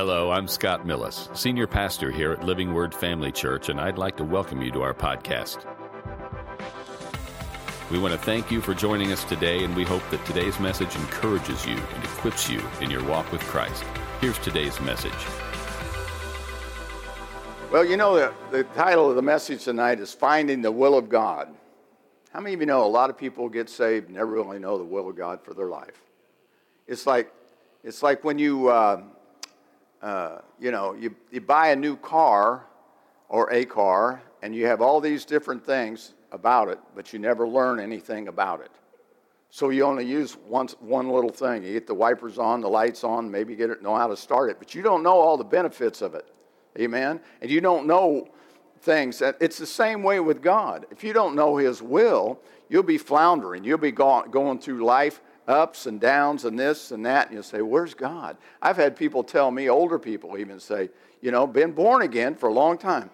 Hello, 0.00 0.30
I'm 0.30 0.48
Scott 0.48 0.86
Millis, 0.86 1.28
Senior 1.36 1.66
Pastor 1.66 2.10
here 2.10 2.32
at 2.32 2.42
Living 2.42 2.72
Word 2.72 2.94
Family 2.94 3.30
Church, 3.30 3.68
and 3.68 3.78
I'd 3.78 3.98
like 3.98 4.16
to 4.16 4.24
welcome 4.24 4.62
you 4.62 4.70
to 4.70 4.80
our 4.80 4.94
podcast. 4.94 5.62
We 7.90 7.98
want 7.98 8.14
to 8.14 8.18
thank 8.18 8.50
you 8.50 8.62
for 8.62 8.72
joining 8.72 9.12
us 9.12 9.24
today, 9.24 9.62
and 9.62 9.76
we 9.76 9.84
hope 9.84 10.00
that 10.10 10.24
today's 10.24 10.58
message 10.58 10.96
encourages 10.96 11.66
you 11.66 11.74
and 11.74 12.04
equips 12.04 12.48
you 12.48 12.62
in 12.80 12.90
your 12.90 13.04
walk 13.04 13.30
with 13.30 13.42
Christ. 13.42 13.84
Here's 14.22 14.38
today's 14.38 14.80
message. 14.80 15.12
Well, 17.70 17.84
you 17.84 17.98
know, 17.98 18.14
the, 18.14 18.32
the 18.50 18.64
title 18.64 19.10
of 19.10 19.16
the 19.16 19.22
message 19.22 19.64
tonight 19.64 20.00
is 20.00 20.14
Finding 20.14 20.62
the 20.62 20.72
Will 20.72 20.96
of 20.96 21.10
God. 21.10 21.54
How 22.32 22.40
many 22.40 22.54
of 22.54 22.60
you 22.60 22.66
know 22.66 22.86
a 22.86 22.88
lot 22.88 23.10
of 23.10 23.18
people 23.18 23.50
get 23.50 23.68
saved 23.68 24.08
never 24.08 24.30
really 24.30 24.60
know 24.60 24.78
the 24.78 24.84
will 24.84 25.10
of 25.10 25.16
God 25.16 25.44
for 25.44 25.52
their 25.52 25.68
life? 25.68 26.00
It's 26.86 27.06
like, 27.06 27.30
it's 27.84 28.02
like 28.02 28.24
when 28.24 28.38
you, 28.38 28.68
uh, 28.68 29.02
uh, 30.02 30.38
you 30.58 30.70
know, 30.70 30.94
you, 30.94 31.14
you 31.30 31.40
buy 31.40 31.68
a 31.68 31.76
new 31.76 31.96
car 31.96 32.66
or 33.28 33.52
a 33.52 33.64
car 33.64 34.22
and 34.42 34.54
you 34.54 34.66
have 34.66 34.80
all 34.80 35.00
these 35.00 35.24
different 35.24 35.64
things 35.64 36.14
about 36.32 36.68
it, 36.68 36.78
but 36.94 37.12
you 37.12 37.18
never 37.18 37.46
learn 37.46 37.80
anything 37.80 38.28
about 38.28 38.60
it. 38.60 38.70
So 39.50 39.70
you 39.70 39.84
only 39.84 40.06
use 40.06 40.34
one, 40.34 40.68
one 40.78 41.10
little 41.10 41.30
thing. 41.30 41.64
You 41.64 41.72
get 41.72 41.86
the 41.86 41.94
wipers 41.94 42.38
on, 42.38 42.60
the 42.60 42.68
lights 42.68 43.02
on, 43.02 43.30
maybe 43.30 43.56
get 43.56 43.70
it, 43.70 43.82
know 43.82 43.96
how 43.96 44.06
to 44.06 44.16
start 44.16 44.48
it, 44.50 44.58
but 44.58 44.74
you 44.74 44.82
don't 44.82 45.02
know 45.02 45.18
all 45.18 45.36
the 45.36 45.44
benefits 45.44 46.02
of 46.02 46.14
it. 46.14 46.30
Amen? 46.78 47.20
And 47.42 47.50
you 47.50 47.60
don't 47.60 47.86
know 47.86 48.28
things. 48.80 49.18
That, 49.18 49.36
it's 49.40 49.58
the 49.58 49.66
same 49.66 50.02
way 50.02 50.20
with 50.20 50.40
God. 50.40 50.86
If 50.90 51.02
you 51.02 51.12
don't 51.12 51.34
know 51.34 51.56
His 51.56 51.82
will, 51.82 52.40
you'll 52.68 52.84
be 52.84 52.96
floundering. 52.96 53.64
You'll 53.64 53.78
be 53.78 53.90
going, 53.90 54.30
going 54.30 54.60
through 54.60 54.84
life 54.84 55.20
ups 55.48 55.86
and 55.86 56.00
downs 56.00 56.44
and 56.44 56.58
this 56.58 56.90
and 56.90 57.04
that, 57.06 57.26
and 57.26 57.34
you'll 57.34 57.42
say, 57.42 57.62
Where's 57.62 57.94
God? 57.94 58.36
I've 58.60 58.76
had 58.76 58.96
people 58.96 59.22
tell 59.22 59.50
me, 59.50 59.68
older 59.68 59.98
people 59.98 60.38
even 60.38 60.60
say, 60.60 60.90
You 61.20 61.30
know, 61.30 61.46
been 61.46 61.72
born 61.72 62.02
again 62.02 62.34
for 62.34 62.48
a 62.48 62.52
long 62.52 62.78
time. 62.78 63.10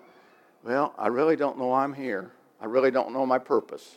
Well, 0.63 0.95
I 0.99 1.09
really 1.09 1.37
don't 1.37 1.59
know 1.59 1.73
I'm 1.73 1.93
here. 1.93 2.33
I 2.61 2.67
really 2.67 2.91
don't 2.91 3.13
know 3.13 3.27
my 3.27 3.39
purpose. 3.39 3.97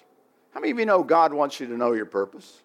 How 0.54 0.60
many 0.60 0.72
of 0.72 0.80
you 0.80 0.86
know 0.86 1.04
God 1.04 1.34
wants 1.34 1.60
you 1.60 1.68
to 1.68 1.78
know 1.78 1.94
your 1.94 2.06
purpose? 2.06 2.62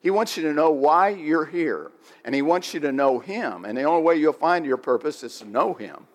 He 0.00 0.10
wants 0.10 0.36
you 0.36 0.42
to 0.44 0.52
know 0.52 0.70
why 0.70 1.10
you're 1.10 1.44
here, 1.44 1.90
and 2.24 2.34
He 2.34 2.42
wants 2.42 2.72
you 2.72 2.80
to 2.80 2.92
know 2.92 3.18
Him. 3.18 3.64
And 3.64 3.76
the 3.76 3.82
only 3.82 4.02
way 4.02 4.16
you'll 4.16 4.32
find 4.32 4.64
your 4.64 4.78
purpose 4.78 5.22
is 5.22 5.38
to 5.38 5.44
know 5.44 5.74
Him. 5.74 6.06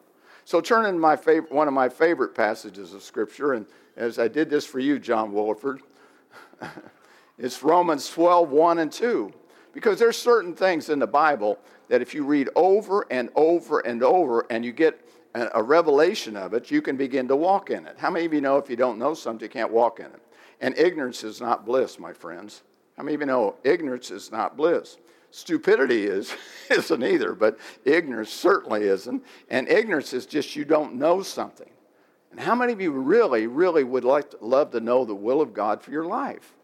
So 0.43 0.61
turn 0.61 0.85
in 0.85 0.99
my 0.99 1.15
favorite, 1.15 1.51
one 1.51 1.67
of 1.67 1.73
my 1.73 1.89
favorite 1.89 2.35
passages 2.35 2.93
of 2.93 3.03
Scripture, 3.03 3.53
and 3.53 3.65
as 3.95 4.19
I 4.19 4.27
did 4.27 4.49
this 4.49 4.65
for 4.65 4.79
you, 4.79 4.99
John 4.99 5.31
Williford, 5.31 5.79
It's 7.37 7.63
Romans 7.63 8.09
12, 8.09 8.49
1 8.49 8.79
and 8.79 8.91
2. 8.91 9.31
Because 9.73 9.99
there's 9.99 10.17
certain 10.17 10.55
things 10.55 10.89
in 10.89 10.99
the 10.99 11.07
Bible 11.07 11.59
that 11.89 12.01
if 12.01 12.13
you 12.13 12.23
read 12.23 12.49
over 12.55 13.05
and 13.11 13.29
over 13.35 13.79
and 13.79 14.03
over 14.03 14.45
and 14.49 14.63
you 14.63 14.71
get 14.71 15.01
a, 15.33 15.61
revelation 15.61 16.37
of 16.37 16.53
it, 16.53 16.71
you 16.71 16.81
can 16.81 16.95
begin 16.95 17.27
to 17.27 17.35
walk 17.35 17.69
in 17.69 17.85
it. 17.85 17.97
How 17.97 18.09
many 18.09 18.25
of 18.25 18.33
you 18.33 18.39
know 18.39 18.57
if 18.57 18.69
you 18.69 18.77
don't 18.77 18.97
know 18.97 19.13
something, 19.13 19.43
you 19.43 19.49
can't 19.49 19.71
walk 19.71 19.99
in 19.99 20.05
it? 20.05 20.21
And 20.61 20.77
ignorance 20.77 21.25
is 21.25 21.41
not 21.41 21.65
bliss, 21.65 21.99
my 21.99 22.13
friends. 22.13 22.63
How 22.95 23.03
many 23.03 23.15
of 23.15 23.19
you 23.21 23.27
know 23.27 23.55
ignorance 23.65 24.11
is 24.11 24.31
not 24.31 24.55
bliss? 24.55 24.97
Stupidity 25.31 26.05
is, 26.05 26.33
isn't 26.69 27.03
either, 27.03 27.33
but 27.33 27.59
ignorance 27.83 28.29
certainly 28.29 28.83
isn't. 28.83 29.25
And 29.49 29.67
ignorance 29.67 30.13
is 30.13 30.25
just 30.25 30.55
you 30.55 30.63
don't 30.63 30.95
know 30.95 31.21
something. 31.21 31.69
And 32.31 32.39
how 32.39 32.55
many 32.55 32.71
of 32.71 32.79
you 32.79 32.91
really, 32.91 33.45
really 33.47 33.83
would 33.83 34.05
like 34.05 34.31
to, 34.31 34.37
love 34.39 34.71
to 34.71 34.79
know 34.79 35.03
the 35.03 35.13
will 35.13 35.41
of 35.41 35.53
God 35.53 35.81
for 35.81 35.91
your 35.91 36.05
life? 36.05 36.54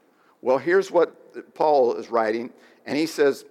Well, 0.42 0.58
here's 0.58 0.92
what 0.92 1.53
Paul 1.53 1.95
is 1.95 2.09
writing, 2.09 2.52
and 2.86 2.97
he 2.97 3.06
says, 3.06 3.45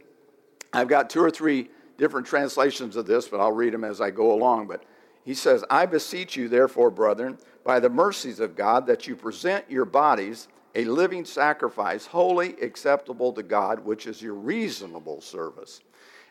I've 0.72 0.88
got 0.88 1.10
two 1.10 1.22
or 1.22 1.30
three 1.30 1.70
different 1.96 2.26
translations 2.26 2.96
of 2.96 3.06
this, 3.06 3.28
but 3.28 3.40
I'll 3.40 3.52
read 3.52 3.72
them 3.72 3.84
as 3.84 4.00
I 4.00 4.10
go 4.10 4.32
along. 4.32 4.66
But 4.66 4.84
he 5.24 5.34
says, 5.34 5.64
I 5.70 5.86
beseech 5.86 6.36
you, 6.36 6.48
therefore, 6.48 6.90
brethren, 6.90 7.38
by 7.64 7.80
the 7.80 7.90
mercies 7.90 8.40
of 8.40 8.56
God, 8.56 8.86
that 8.86 9.06
you 9.06 9.14
present 9.14 9.70
your 9.70 9.84
bodies 9.84 10.48
a 10.74 10.84
living 10.84 11.24
sacrifice, 11.24 12.06
holy, 12.06 12.60
acceptable 12.60 13.32
to 13.32 13.42
God, 13.42 13.80
which 13.80 14.06
is 14.06 14.22
your 14.22 14.34
reasonable 14.34 15.20
service. 15.20 15.80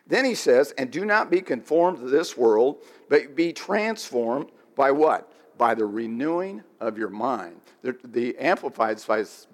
Then 0.07 0.25
he 0.25 0.35
says, 0.35 0.72
And 0.78 0.89
do 0.91 1.05
not 1.05 1.29
be 1.29 1.41
conformed 1.41 2.00
to 2.00 2.09
this 2.09 2.38
world, 2.38 2.84
but 3.09 3.35
be 3.35 3.53
transformed 3.53 4.50
by 4.75 4.91
what? 4.91 5.31
By 5.57 5.75
the 5.75 5.85
renewing 5.85 6.63
of 6.79 6.97
your 6.97 7.09
mind. 7.09 7.59
The, 7.81 7.97
the 8.03 8.38
Amplified 8.38 9.00
says 9.00 9.47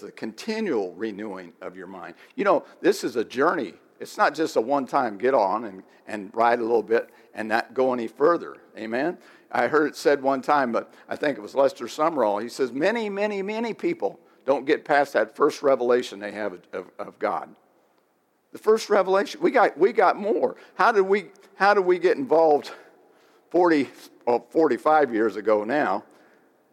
the 0.00 0.12
continual 0.12 0.92
renewing 0.94 1.52
of 1.60 1.76
your 1.76 1.86
mind. 1.86 2.14
You 2.34 2.44
know, 2.44 2.64
this 2.80 3.04
is 3.04 3.16
a 3.16 3.24
journey. 3.24 3.74
It's 4.00 4.16
not 4.16 4.34
just 4.34 4.56
a 4.56 4.60
one 4.60 4.86
time 4.86 5.18
get 5.18 5.34
on 5.34 5.64
and, 5.64 5.82
and 6.06 6.30
ride 6.34 6.58
a 6.58 6.62
little 6.62 6.82
bit 6.82 7.10
and 7.34 7.48
not 7.48 7.74
go 7.74 7.92
any 7.92 8.08
further. 8.08 8.56
Amen? 8.76 9.18
I 9.50 9.68
heard 9.68 9.88
it 9.88 9.96
said 9.96 10.22
one 10.22 10.42
time, 10.42 10.72
but 10.72 10.92
I 11.08 11.16
think 11.16 11.38
it 11.38 11.40
was 11.40 11.54
Lester 11.54 11.86
Sumrall. 11.86 12.42
He 12.42 12.48
says, 12.48 12.72
Many, 12.72 13.08
many, 13.08 13.42
many 13.42 13.74
people 13.74 14.20
don't 14.44 14.66
get 14.66 14.84
past 14.84 15.12
that 15.14 15.34
first 15.34 15.62
revelation 15.62 16.18
they 16.18 16.32
have 16.32 16.58
of, 16.72 16.90
of 16.98 17.18
God. 17.18 17.54
The 18.52 18.58
first 18.58 18.88
revelation, 18.88 19.40
we 19.40 19.50
got, 19.50 19.76
we 19.76 19.92
got 19.92 20.16
more. 20.16 20.56
How 20.74 20.92
did 20.92 21.02
we, 21.02 21.26
how 21.56 21.74
did 21.74 21.84
we 21.84 21.98
get 21.98 22.16
involved 22.16 22.70
40, 23.50 23.88
well, 24.26 24.46
45 24.50 25.12
years 25.12 25.36
ago 25.36 25.64
now? 25.64 26.04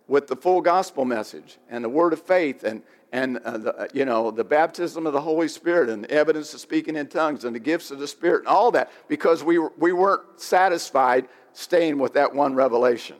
With 0.07 0.27
the 0.27 0.35
full 0.35 0.61
gospel 0.61 1.05
message 1.05 1.57
and 1.69 1.83
the 1.83 1.89
word 1.89 2.13
of 2.13 2.21
faith 2.21 2.63
and, 2.63 2.81
and 3.11 3.37
uh, 3.39 3.57
the, 3.57 3.75
uh, 3.75 3.87
you 3.93 4.05
know, 4.05 4.31
the 4.31 4.43
baptism 4.43 5.07
of 5.07 5.13
the 5.13 5.21
Holy 5.21 5.47
Spirit 5.47 5.89
and 5.89 6.03
the 6.03 6.11
evidence 6.11 6.53
of 6.53 6.59
speaking 6.59 6.95
in 6.95 7.07
tongues 7.07 7.45
and 7.45 7.55
the 7.55 7.59
gifts 7.59 7.91
of 7.91 7.99
the 7.99 8.07
Spirit 8.07 8.39
and 8.39 8.47
all 8.47 8.71
that 8.71 8.91
because 9.07 9.43
we, 9.43 9.57
we 9.77 9.93
weren't 9.93 10.23
satisfied 10.39 11.27
staying 11.53 11.97
with 11.97 12.13
that 12.13 12.33
one 12.33 12.55
revelation. 12.55 13.17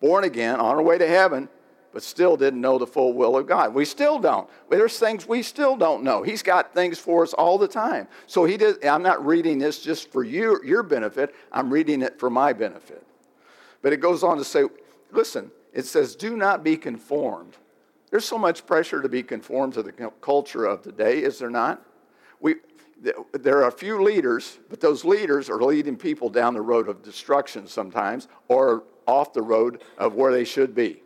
Born 0.00 0.24
again, 0.24 0.60
on 0.60 0.76
our 0.76 0.82
way 0.82 0.98
to 0.98 1.06
heaven, 1.06 1.48
but 1.92 2.02
still 2.02 2.36
didn't 2.36 2.60
know 2.60 2.78
the 2.78 2.86
full 2.86 3.14
will 3.14 3.36
of 3.36 3.46
God. 3.46 3.74
We 3.74 3.84
still 3.84 4.18
don't. 4.18 4.48
There's 4.70 4.98
things 4.98 5.26
we 5.26 5.42
still 5.42 5.76
don't 5.76 6.04
know. 6.04 6.22
He's 6.22 6.42
got 6.42 6.74
things 6.74 6.98
for 6.98 7.22
us 7.22 7.32
all 7.32 7.58
the 7.58 7.66
time. 7.66 8.06
So 8.26 8.44
he 8.44 8.56
did, 8.56 8.84
I'm 8.84 9.02
not 9.02 9.24
reading 9.24 9.58
this 9.58 9.82
just 9.82 10.12
for 10.12 10.22
you, 10.22 10.60
your 10.64 10.82
benefit, 10.82 11.34
I'm 11.50 11.72
reading 11.72 12.02
it 12.02 12.20
for 12.20 12.30
my 12.30 12.52
benefit. 12.52 13.04
But 13.82 13.92
it 13.92 13.96
goes 13.98 14.22
on 14.22 14.38
to 14.38 14.44
say, 14.44 14.64
listen, 15.10 15.50
it 15.72 15.86
says, 15.86 16.16
do 16.16 16.36
not 16.36 16.64
be 16.64 16.76
conformed. 16.76 17.56
There's 18.10 18.24
so 18.24 18.38
much 18.38 18.66
pressure 18.66 19.02
to 19.02 19.08
be 19.08 19.22
conformed 19.22 19.74
to 19.74 19.82
the 19.82 19.92
culture 19.92 20.64
of 20.64 20.82
today, 20.82 21.22
is 21.22 21.38
there 21.38 21.50
not? 21.50 21.82
We, 22.40 22.56
there 23.32 23.58
are 23.58 23.68
a 23.68 23.72
few 23.72 24.02
leaders, 24.02 24.58
but 24.70 24.80
those 24.80 25.04
leaders 25.04 25.50
are 25.50 25.62
leading 25.62 25.96
people 25.96 26.30
down 26.30 26.54
the 26.54 26.60
road 26.60 26.88
of 26.88 27.02
destruction 27.02 27.66
sometimes 27.66 28.28
or 28.48 28.84
off 29.06 29.32
the 29.32 29.42
road 29.42 29.82
of 29.98 30.14
where 30.14 30.32
they 30.32 30.44
should 30.44 30.74
be. 30.74 31.02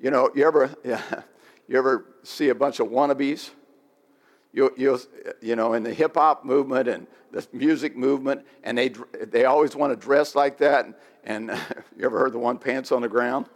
You 0.00 0.10
know, 0.10 0.30
you 0.34 0.46
ever, 0.46 0.74
you 1.68 1.78
ever 1.78 2.06
see 2.22 2.50
a 2.50 2.54
bunch 2.54 2.80
of 2.80 2.88
wannabes? 2.88 3.50
You, 4.52 4.72
you, 4.76 5.00
you 5.40 5.56
know, 5.56 5.72
in 5.72 5.82
the 5.82 5.92
hip 5.92 6.14
hop 6.14 6.44
movement 6.44 6.88
and 6.88 7.06
the 7.32 7.46
music 7.52 7.96
movement, 7.96 8.46
and 8.62 8.78
they, 8.78 8.92
they 9.20 9.46
always 9.46 9.74
want 9.74 9.92
to 9.92 9.96
dress 9.96 10.34
like 10.34 10.58
that. 10.58 10.86
And, 11.24 11.48
you 11.96 12.04
ever 12.04 12.18
heard 12.18 12.32
the 12.32 12.38
one 12.38 12.58
pants 12.58 12.92
on 12.92 13.02
the 13.02 13.08
ground? 13.08 13.46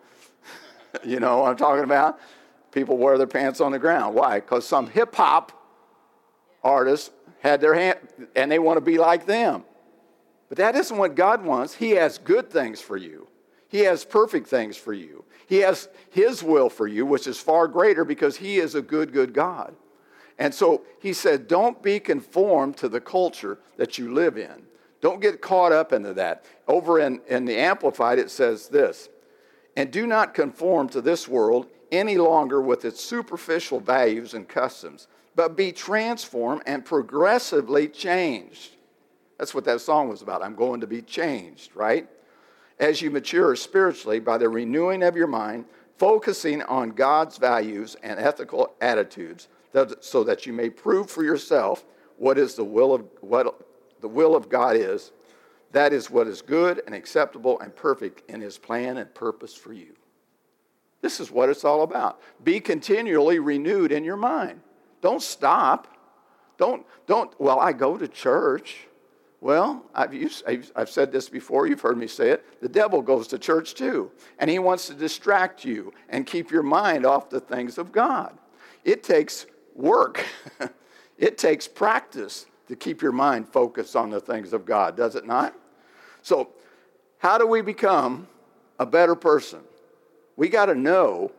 you 1.04 1.20
know 1.20 1.38
what 1.38 1.50
I'm 1.50 1.56
talking 1.56 1.84
about? 1.84 2.18
People 2.72 2.98
wear 2.98 3.18
their 3.18 3.26
pants 3.26 3.60
on 3.60 3.72
the 3.72 3.78
ground. 3.78 4.14
Why? 4.14 4.40
Because 4.40 4.66
some 4.66 4.88
hip 4.88 5.14
hop 5.14 5.52
artists 6.62 7.10
had 7.40 7.60
their 7.60 7.74
hand, 7.74 7.98
and 8.34 8.50
they 8.50 8.58
want 8.58 8.76
to 8.76 8.80
be 8.80 8.98
like 8.98 9.26
them. 9.26 9.64
But 10.48 10.58
that 10.58 10.74
isn't 10.76 10.96
what 10.96 11.14
God 11.14 11.44
wants. 11.44 11.74
He 11.74 11.90
has 11.90 12.18
good 12.18 12.50
things 12.50 12.80
for 12.80 12.96
you, 12.96 13.28
He 13.68 13.80
has 13.80 14.04
perfect 14.04 14.48
things 14.48 14.76
for 14.76 14.92
you. 14.92 15.24
He 15.46 15.58
has 15.58 15.88
His 16.10 16.42
will 16.42 16.68
for 16.68 16.86
you, 16.86 17.06
which 17.06 17.26
is 17.26 17.38
far 17.38 17.68
greater 17.68 18.04
because 18.04 18.36
He 18.36 18.58
is 18.58 18.74
a 18.74 18.82
good, 18.82 19.12
good 19.12 19.32
God. 19.32 19.74
And 20.38 20.54
so 20.54 20.82
he 21.00 21.12
said, 21.12 21.48
don't 21.48 21.82
be 21.82 21.98
conformed 21.98 22.76
to 22.78 22.88
the 22.88 23.00
culture 23.00 23.58
that 23.76 23.98
you 23.98 24.14
live 24.14 24.38
in. 24.38 24.66
Don't 25.00 25.20
get 25.20 25.40
caught 25.40 25.72
up 25.72 25.92
into 25.92 26.14
that. 26.14 26.44
Over 26.66 26.98
in, 26.98 27.20
in 27.28 27.44
the 27.44 27.56
Amplified, 27.56 28.18
it 28.18 28.30
says 28.30 28.68
this 28.68 29.08
And 29.76 29.90
do 29.90 30.06
not 30.06 30.34
conform 30.34 30.88
to 30.90 31.00
this 31.00 31.28
world 31.28 31.68
any 31.90 32.18
longer 32.18 32.60
with 32.60 32.84
its 32.84 33.02
superficial 33.02 33.80
values 33.80 34.34
and 34.34 34.48
customs, 34.48 35.06
but 35.34 35.56
be 35.56 35.72
transformed 35.72 36.62
and 36.66 36.84
progressively 36.84 37.88
changed. 37.88 38.72
That's 39.38 39.54
what 39.54 39.64
that 39.64 39.80
song 39.80 40.08
was 40.08 40.20
about. 40.20 40.42
I'm 40.42 40.56
going 40.56 40.80
to 40.80 40.86
be 40.86 41.00
changed, 41.00 41.74
right? 41.76 42.08
As 42.78 43.00
you 43.00 43.10
mature 43.10 43.54
spiritually 43.56 44.18
by 44.18 44.38
the 44.38 44.48
renewing 44.48 45.02
of 45.02 45.16
your 45.16 45.26
mind, 45.28 45.64
focusing 45.96 46.62
on 46.62 46.90
God's 46.90 47.38
values 47.38 47.96
and 48.02 48.18
ethical 48.18 48.74
attitudes 48.80 49.48
so 50.00 50.24
that 50.24 50.46
you 50.46 50.52
may 50.52 50.70
prove 50.70 51.10
for 51.10 51.22
yourself 51.22 51.84
what 52.16 52.38
is 52.38 52.54
the 52.54 52.64
will 52.64 52.94
of 52.94 53.04
what 53.20 53.67
the 54.00 54.08
will 54.08 54.34
of 54.34 54.48
God 54.48 54.76
is. 54.76 55.12
That 55.72 55.92
is 55.92 56.10
what 56.10 56.26
is 56.26 56.40
good 56.42 56.82
and 56.86 56.94
acceptable 56.94 57.60
and 57.60 57.74
perfect 57.74 58.28
in 58.30 58.40
his 58.40 58.56
plan 58.56 58.96
and 58.96 59.14
purpose 59.14 59.54
for 59.54 59.72
you. 59.72 59.94
This 61.00 61.20
is 61.20 61.30
what 61.30 61.48
it's 61.48 61.64
all 61.64 61.82
about. 61.82 62.20
Be 62.42 62.60
continually 62.60 63.38
renewed 63.38 63.92
in 63.92 64.04
your 64.04 64.16
mind. 64.16 64.60
Don't 65.00 65.22
stop. 65.22 65.94
Don't 66.56 66.84
don't 67.06 67.38
well, 67.40 67.60
I 67.60 67.72
go 67.72 67.96
to 67.96 68.08
church. 68.08 68.88
Well, 69.40 69.84
I've, 69.94 70.12
used, 70.12 70.42
I've, 70.74 70.90
said 70.90 71.12
this 71.12 71.28
before, 71.28 71.68
you've 71.68 71.80
heard 71.80 71.96
me 71.96 72.08
say 72.08 72.30
it. 72.30 72.60
The 72.60 72.68
devil 72.68 73.00
goes 73.02 73.28
to 73.28 73.38
church 73.38 73.74
too, 73.74 74.10
and 74.40 74.50
he 74.50 74.58
wants 74.58 74.88
to 74.88 74.94
distract 74.94 75.64
you 75.64 75.92
and 76.08 76.26
keep 76.26 76.50
your 76.50 76.64
mind 76.64 77.06
off 77.06 77.30
the 77.30 77.38
things 77.38 77.78
of 77.78 77.92
God. 77.92 78.36
It 78.82 79.04
takes 79.04 79.46
work, 79.76 80.24
it 81.18 81.38
takes 81.38 81.68
practice 81.68 82.46
to 82.68 82.76
keep 82.76 83.02
your 83.02 83.12
mind 83.12 83.48
focused 83.48 83.96
on 83.96 84.10
the 84.10 84.20
things 84.20 84.52
of 84.52 84.64
God, 84.64 84.96
does 84.96 85.16
it 85.16 85.26
not? 85.26 85.54
So, 86.22 86.50
how 87.18 87.38
do 87.38 87.46
we 87.46 87.62
become 87.62 88.28
a 88.78 88.86
better 88.86 89.14
person? 89.14 89.60
We 90.36 90.48
got 90.48 90.66
to 90.66 90.74
know 90.74 91.32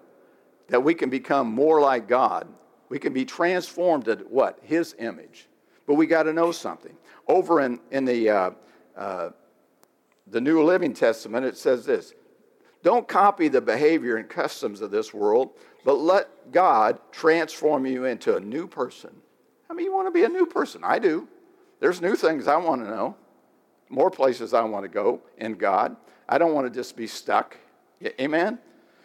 that 0.68 0.84
we 0.84 0.94
can 0.94 1.10
become 1.10 1.48
more 1.48 1.80
like 1.80 2.08
God. 2.08 2.48
We 2.90 3.00
can 3.00 3.14
be 3.14 3.24
transformed 3.24 4.06
to 4.06 4.16
what? 4.30 4.60
His 4.62 4.96
image. 5.00 5.48
But 5.88 5.96
we 5.96 6.06
got 6.06 6.24
to 6.24 6.34
know 6.34 6.52
something. 6.52 6.96
Over 7.28 7.62
in, 7.62 7.80
in 7.92 8.06
the, 8.06 8.30
uh, 8.30 8.52
uh, 8.98 9.30
the 10.28 10.42
New 10.42 10.64
Living 10.64 10.94
Testament, 10.94 11.46
it 11.46 11.58
says 11.58 11.86
this 11.86 12.14
Don't 12.84 13.08
copy 13.08 13.48
the 13.48 13.62
behavior 13.62 14.18
and 14.18 14.28
customs 14.28 14.81
of 14.81 14.92
this 14.92 15.14
world, 15.14 15.52
but 15.86 15.94
let 15.94 16.52
God 16.52 17.00
transform 17.12 17.86
you 17.86 18.06
into 18.06 18.36
a 18.36 18.40
new 18.40 18.68
person. 18.68 19.12
I 19.69 19.74
mean, 19.74 19.86
you 19.86 19.94
want 19.94 20.07
to 20.07 20.12
be 20.12 20.24
a 20.24 20.30
new 20.30 20.45
person? 20.45 20.81
I 20.83 21.00
do. 21.00 21.27
There's 21.80 22.01
new 22.01 22.16
things 22.16 22.48
I 22.48 22.57
want 22.57 22.83
to 22.83 22.89
know, 22.89 23.16
more 23.89 24.12
places 24.12 24.54
I 24.54 24.63
want 24.63 24.83
to 24.83 24.89
go 24.89 25.21
in 25.38 25.54
God. 25.54 25.95
I 26.27 26.38
don't 26.38 26.54
want 26.54 26.71
to 26.71 26.77
just 26.77 26.95
be 26.95 27.07
stuck. 27.07 27.57
Amen? 28.19 28.60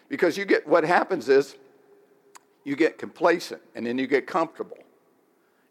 Because 0.08 0.36
you 0.36 0.44
get 0.44 0.66
what 0.66 0.84
happens 0.84 1.28
is 1.28 1.56
you 2.64 2.76
get 2.76 2.98
complacent 2.98 3.62
and 3.74 3.86
then 3.86 3.98
you 3.98 4.06
get 4.06 4.26
comfortable. 4.26 4.78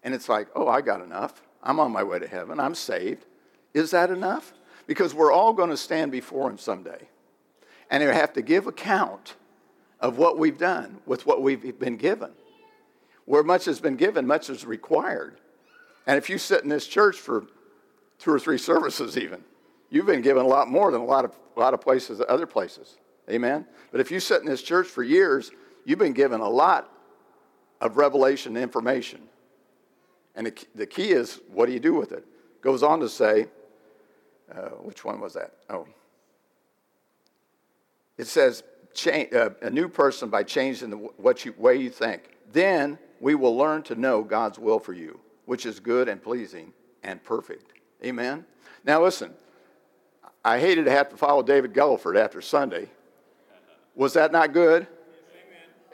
And 0.04 0.14
it's 0.14 0.30
like, 0.30 0.48
oh, 0.56 0.68
I 0.68 0.82
got 0.82 1.02
enough. 1.02 1.42
I'm 1.62 1.80
on 1.80 1.92
my 1.92 2.04
way 2.04 2.20
to 2.20 2.28
heaven. 2.28 2.60
I'm 2.60 2.76
saved. 2.76 3.26
Is 3.74 3.92
that 3.92 4.12
enough? 4.12 4.54
Because 4.86 5.14
we're 5.14 5.32
all 5.32 5.54
going 5.54 5.70
to 5.70 5.78
stand 5.78 6.12
before 6.12 6.50
Him 6.50 6.58
someday. 6.58 7.08
And 7.90 8.04
we 8.04 8.10
have 8.10 8.34
to 8.34 8.42
give 8.42 8.68
account 8.68 9.36
of 10.00 10.18
what 10.18 10.38
we've 10.38 10.58
done 10.58 11.00
with 11.06 11.26
what 11.26 11.42
we've 11.42 11.80
been 11.80 11.98
given. 11.98 12.32
Where 13.26 13.44
much 13.44 13.66
has 13.66 13.80
been 13.80 13.96
given, 13.96 14.28
much 14.28 14.50
is 14.50 14.66
required. 14.66 15.40
And 16.06 16.18
if 16.18 16.30
you 16.30 16.38
sit 16.38 16.64
in 16.64 16.70
this 16.70 16.88
church 16.88 17.18
for 17.18 17.46
two 18.20 18.32
or 18.32 18.40
three 18.40 18.58
services, 18.58 19.18
even, 19.18 19.44
you've 19.90 20.06
been 20.06 20.22
given 20.22 20.44
a 20.44 20.48
lot 20.48 20.68
more 20.68 20.92
than 20.92 21.02
a 21.02 21.06
lot 21.06 21.26
of, 21.26 21.34
a 21.56 21.60
lot 21.60 21.74
of 21.74 21.82
places, 21.82 22.22
other 22.28 22.46
places. 22.46 22.98
Amen? 23.30 23.66
But 23.92 24.02
if 24.02 24.12
you 24.12 24.20
sit 24.20 24.42
in 24.42 24.48
this 24.48 24.62
church 24.62 24.88
for 24.88 25.04
years, 25.04 25.52
you've 25.86 26.00
been 26.00 26.14
given 26.14 26.42
a 26.42 26.50
lot 26.50 26.92
of 27.80 27.98
revelation 27.98 28.58
information. 28.58 29.22
And 30.36 30.48
the, 30.48 30.66
the 30.76 30.86
key 30.86 31.12
is, 31.12 31.40
what 31.52 31.68
do 31.68 31.74
you 31.74 31.80
do 31.80 31.94
with 31.94 32.12
it? 32.12 32.26
Goes 32.62 32.84
on 32.84 33.00
to 33.00 33.10
say, 33.10 33.48
uh, 34.54 34.70
which 34.82 35.06
one 35.06 35.22
was 35.22 35.34
that? 35.34 35.54
Oh. 35.70 35.88
It 38.18 38.28
says, 38.28 38.64
change, 38.94 39.34
uh, 39.34 39.52
a 39.62 39.70
new 39.70 39.88
person 39.88 40.30
by 40.30 40.44
changing 40.44 40.90
the 40.90 40.98
what 40.98 41.46
you, 41.46 41.54
way 41.58 41.78
you 41.78 41.90
think. 41.90 42.38
Then 42.52 43.00
we 43.24 43.36
will 43.36 43.56
learn 43.56 43.82
to 43.82 43.96
know 43.96 44.22
God's 44.22 44.60
will 44.60 44.80
for 44.80 44.92
you, 44.92 45.18
which 45.46 45.66
is 45.66 45.80
good 45.80 46.10
and 46.10 46.22
pleasing 46.22 46.74
and 47.04 47.24
perfect. 47.24 47.72
Amen? 48.04 48.44
Now 48.84 49.02
listen, 49.02 49.34
I 50.44 50.60
hated 50.60 50.84
to 50.86 50.92
have 50.92 51.08
to 51.08 51.16
follow 51.16 51.42
David 51.42 51.74
Gulliford 51.74 52.18
after 52.18 52.42
Sunday. 52.42 52.90
Was 53.96 54.12
that 54.14 54.34
not 54.34 54.52
good? 54.52 54.88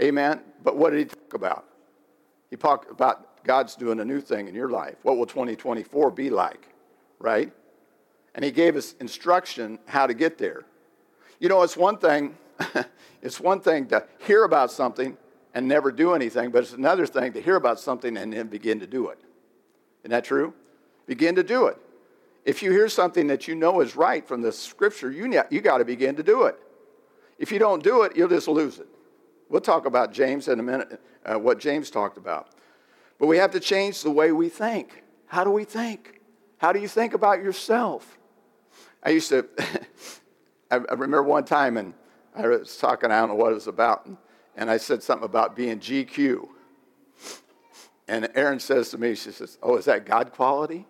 Amen. 0.01 0.31
Amen. 0.31 0.41
But 0.63 0.75
what 0.75 0.89
did 0.89 0.97
he 0.97 1.05
talk 1.05 1.35
about? 1.35 1.65
He 2.49 2.55
talked 2.55 2.89
about 2.89 3.43
God's 3.43 3.75
doing 3.75 3.99
a 3.99 4.05
new 4.05 4.21
thing 4.21 4.47
in 4.47 4.55
your 4.55 4.69
life. 4.69 4.95
What 5.03 5.17
will 5.17 5.27
2024 5.27 6.09
be 6.09 6.31
like? 6.31 6.67
Right? 7.19 7.53
And 8.33 8.43
he 8.43 8.49
gave 8.49 8.75
us 8.75 8.95
instruction 8.99 9.77
how 9.85 10.07
to 10.07 10.15
get 10.15 10.39
there. 10.39 10.63
You 11.39 11.47
know, 11.47 11.61
it's 11.61 11.77
one 11.77 11.99
thing, 11.99 12.35
it's 13.21 13.39
one 13.39 13.61
thing 13.61 13.85
to 13.89 14.03
hear 14.17 14.45
about 14.45 14.71
something 14.71 15.15
and 15.53 15.67
never 15.67 15.91
do 15.91 16.13
anything, 16.13 16.51
but 16.51 16.63
it's 16.63 16.73
another 16.73 17.05
thing 17.05 17.33
to 17.33 17.41
hear 17.41 17.55
about 17.55 17.79
something 17.79 18.17
and 18.17 18.33
then 18.33 18.47
begin 18.47 18.79
to 18.79 18.87
do 18.87 19.09
it. 19.09 19.19
Isn't 20.03 20.11
that 20.11 20.23
true? 20.23 20.53
Begin 21.07 21.35
to 21.35 21.43
do 21.43 21.67
it. 21.67 21.77
If 22.45 22.63
you 22.63 22.71
hear 22.71 22.87
something 22.89 23.27
that 23.27 23.47
you 23.47 23.55
know 23.55 23.81
is 23.81 23.95
right 23.95 24.27
from 24.27 24.41
the 24.41 24.51
scripture, 24.51 25.11
you, 25.11 25.43
you 25.49 25.61
got 25.61 25.79
to 25.79 25.85
begin 25.85 26.15
to 26.15 26.23
do 26.23 26.43
it. 26.43 26.57
If 27.37 27.51
you 27.51 27.59
don't 27.59 27.83
do 27.83 28.03
it, 28.03 28.15
you'll 28.15 28.29
just 28.29 28.47
lose 28.47 28.79
it. 28.79 28.87
We'll 29.49 29.61
talk 29.61 29.85
about 29.85 30.13
James 30.13 30.47
in 30.47 30.59
a 30.59 30.63
minute, 30.63 31.01
uh, 31.25 31.39
what 31.39 31.59
James 31.59 31.89
talked 31.89 32.17
about. 32.17 32.49
But 33.17 33.27
we 33.27 33.37
have 33.37 33.51
to 33.51 33.59
change 33.59 34.03
the 34.03 34.11
way 34.11 34.31
we 34.31 34.49
think. 34.49 35.03
How 35.25 35.43
do 35.43 35.51
we 35.51 35.63
think? 35.63 36.21
How 36.57 36.71
do 36.71 36.79
you 36.79 36.87
think 36.87 37.13
about 37.13 37.41
yourself? 37.41 38.17
I 39.03 39.09
used 39.11 39.29
to, 39.29 39.47
I 40.71 40.75
remember 40.75 41.23
one 41.23 41.45
time, 41.45 41.77
and 41.77 41.93
I 42.35 42.47
was 42.47 42.77
talking, 42.77 43.11
I 43.11 43.19
don't 43.19 43.29
know 43.29 43.35
what 43.35 43.51
it 43.51 43.55
was 43.55 43.67
about, 43.67 44.09
and 44.59 44.69
I 44.69 44.75
said 44.75 45.01
something 45.01 45.25
about 45.25 45.55
being 45.55 45.79
GQ. 45.79 46.49
And 48.09 48.29
Erin 48.35 48.59
says 48.59 48.89
to 48.89 48.97
me, 48.97 49.15
she 49.15 49.31
says, 49.31 49.57
Oh, 49.63 49.77
is 49.77 49.85
that 49.85 50.05
God 50.05 50.33
quality? 50.33 50.85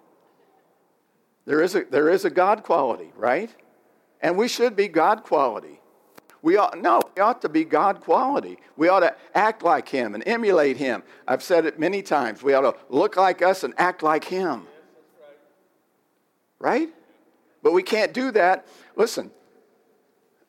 There 1.45 1.61
is 1.61 1.75
a, 1.75 1.83
there 1.83 2.09
is 2.09 2.25
a 2.25 2.31
God 2.31 2.63
quality, 2.63 3.11
right? 3.15 3.53
And 4.21 4.37
we 4.37 4.47
should 4.47 4.75
be 4.75 4.87
God 4.87 5.23
quality. 5.23 5.79
We 6.41 6.57
ought, 6.57 6.81
no, 6.81 6.99
we 7.15 7.21
ought 7.21 7.43
to 7.43 7.49
be 7.49 7.63
God 7.63 8.01
quality. 8.01 8.57
We 8.75 8.89
ought 8.89 9.01
to 9.01 9.15
act 9.35 9.61
like 9.61 9.87
Him 9.87 10.15
and 10.15 10.27
emulate 10.27 10.77
Him. 10.77 11.03
I've 11.27 11.43
said 11.43 11.65
it 11.65 11.79
many 11.79 12.01
times. 12.01 12.41
We 12.41 12.53
ought 12.53 12.61
to 12.61 12.75
look 12.89 13.17
like 13.17 13.43
us 13.43 13.63
and 13.63 13.75
act 13.77 14.01
like 14.01 14.23
Him. 14.23 14.65
Right? 16.57 16.89
But 17.61 17.73
we 17.73 17.83
can't 17.83 18.13
do 18.13 18.31
that. 18.31 18.67
Listen. 18.95 19.29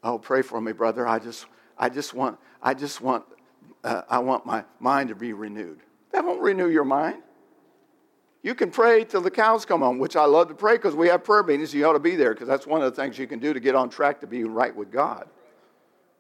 Oh, 0.03 0.19
pray 0.19 0.41
for 0.41 0.59
me, 0.59 0.73
brother. 0.73 1.07
I 1.07 1.19
just, 1.19 1.45
I 1.81 1.89
just 1.89 2.13
want, 2.13 2.39
I 2.63 2.75
just 2.75 3.01
want, 3.01 3.25
uh, 3.83 4.03
I 4.09 4.19
want 4.19 4.45
my 4.45 4.65
mind 4.79 5.09
to 5.09 5.15
be 5.15 5.33
renewed. 5.33 5.81
That 6.13 6.25
won't 6.25 6.43
renew 6.43 6.69
your 6.69 6.85
mind. 6.85 7.23
You 8.43 8.55
can 8.55 8.71
pray 8.71 9.05
till 9.05 9.23
the 9.23 9.31
cows 9.31 9.65
come 9.65 9.81
home, 9.81 9.99
which 9.99 10.15
I 10.15 10.27
love 10.27 10.49
to 10.49 10.55
pray 10.55 10.75
because 10.75 10.95
we 10.95 11.09
have 11.09 11.25
prayer 11.25 11.43
meetings. 11.43 11.75
You 11.75 11.87
ought 11.87 11.95
to 11.95 11.99
be 11.99 12.17
there 12.17 12.35
because 12.35 12.49
that's 12.49 12.67
one 12.67 12.83
of 12.83 12.95
the 12.95 13.03
things 13.03 13.19
you 13.19 13.27
can 13.27 13.39
do 13.39 13.55
to 13.55 13.61
get 13.61 13.75
on 13.75 13.89
track 13.89 14.21
to 14.21 14.27
be 14.27 14.45
right 14.45 14.75
with 14.77 14.93
God 14.93 15.29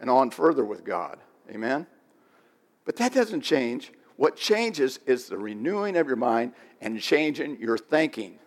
and 0.00 0.08
on 0.08 0.30
further 0.30 0.64
with 0.64 0.82
God. 0.82 1.18
Amen? 1.50 1.86
But 2.86 2.96
that 2.96 3.12
doesn't 3.12 3.42
change. 3.42 3.92
What 4.16 4.36
changes 4.36 4.98
is 5.06 5.26
the 5.26 5.36
renewing 5.36 5.96
of 5.96 6.06
your 6.06 6.16
mind 6.16 6.54
and 6.80 7.00
changing 7.00 7.60
your 7.60 7.76
thinking. 7.76 8.38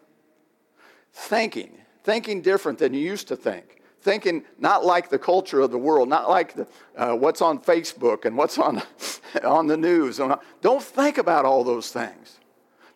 Thinking. 1.13 1.77
Thinking 2.03 2.41
different 2.41 2.79
than 2.79 2.93
you 2.93 3.01
used 3.01 3.27
to 3.27 3.35
think. 3.35 3.82
Thinking 4.03 4.43
not 4.59 4.83
like 4.83 5.09
the 5.09 5.17
culture 5.17 5.61
of 5.61 5.71
the 5.71 5.77
world, 5.77 6.09
not 6.09 6.29
like 6.29 6.55
the, 6.55 6.67
uh, 6.97 7.15
what's 7.15 7.41
on 7.41 7.59
Facebook 7.59 8.25
and 8.25 8.37
what's 8.37 8.57
on, 8.57 8.81
on 9.45 9.67
the 9.67 9.77
news. 9.77 10.19
Don't 10.61 10.83
think 10.83 11.17
about 11.17 11.45
all 11.45 11.63
those 11.63 11.89
things. 11.89 12.39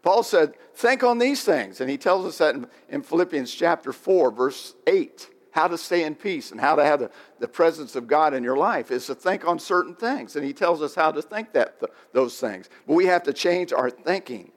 Paul 0.02 0.22
said, 0.22 0.54
Think 0.76 1.04
on 1.04 1.18
these 1.18 1.46
things. 1.46 1.80
And 1.80 1.90
he 1.90 1.98
tells 1.98 2.26
us 2.26 2.38
that 2.40 2.56
in, 2.56 2.68
in 2.90 3.02
Philippians 3.04 3.54
chapter 3.54 3.94
4, 3.94 4.32
verse 4.32 4.76
8 4.86 5.30
how 5.52 5.68
to 5.68 5.78
stay 5.78 6.04
in 6.04 6.14
peace 6.14 6.52
and 6.52 6.62
how 6.62 6.76
to 6.76 6.84
have 6.84 7.00
the, 7.00 7.10
the 7.40 7.48
presence 7.48 7.96
of 7.96 8.06
God 8.06 8.36
in 8.36 8.44
your 8.44 8.58
life 8.58 8.92
is 8.92 9.08
to 9.08 9.16
think 9.16 9.44
on 9.48 9.58
certain 9.58 9.96
things. 9.96 10.36
And 10.36 10.46
he 10.46 10.54
tells 10.54 10.84
us 10.84 10.94
how 10.94 11.12
to 11.12 11.20
think 11.20 11.54
that, 11.54 11.80
th- 11.80 11.92
those 12.14 12.40
things. 12.40 12.70
But 12.86 12.94
we 12.94 13.08
have 13.08 13.24
to 13.24 13.34
change 13.34 13.74
our 13.74 13.90
thinking. 13.90 14.52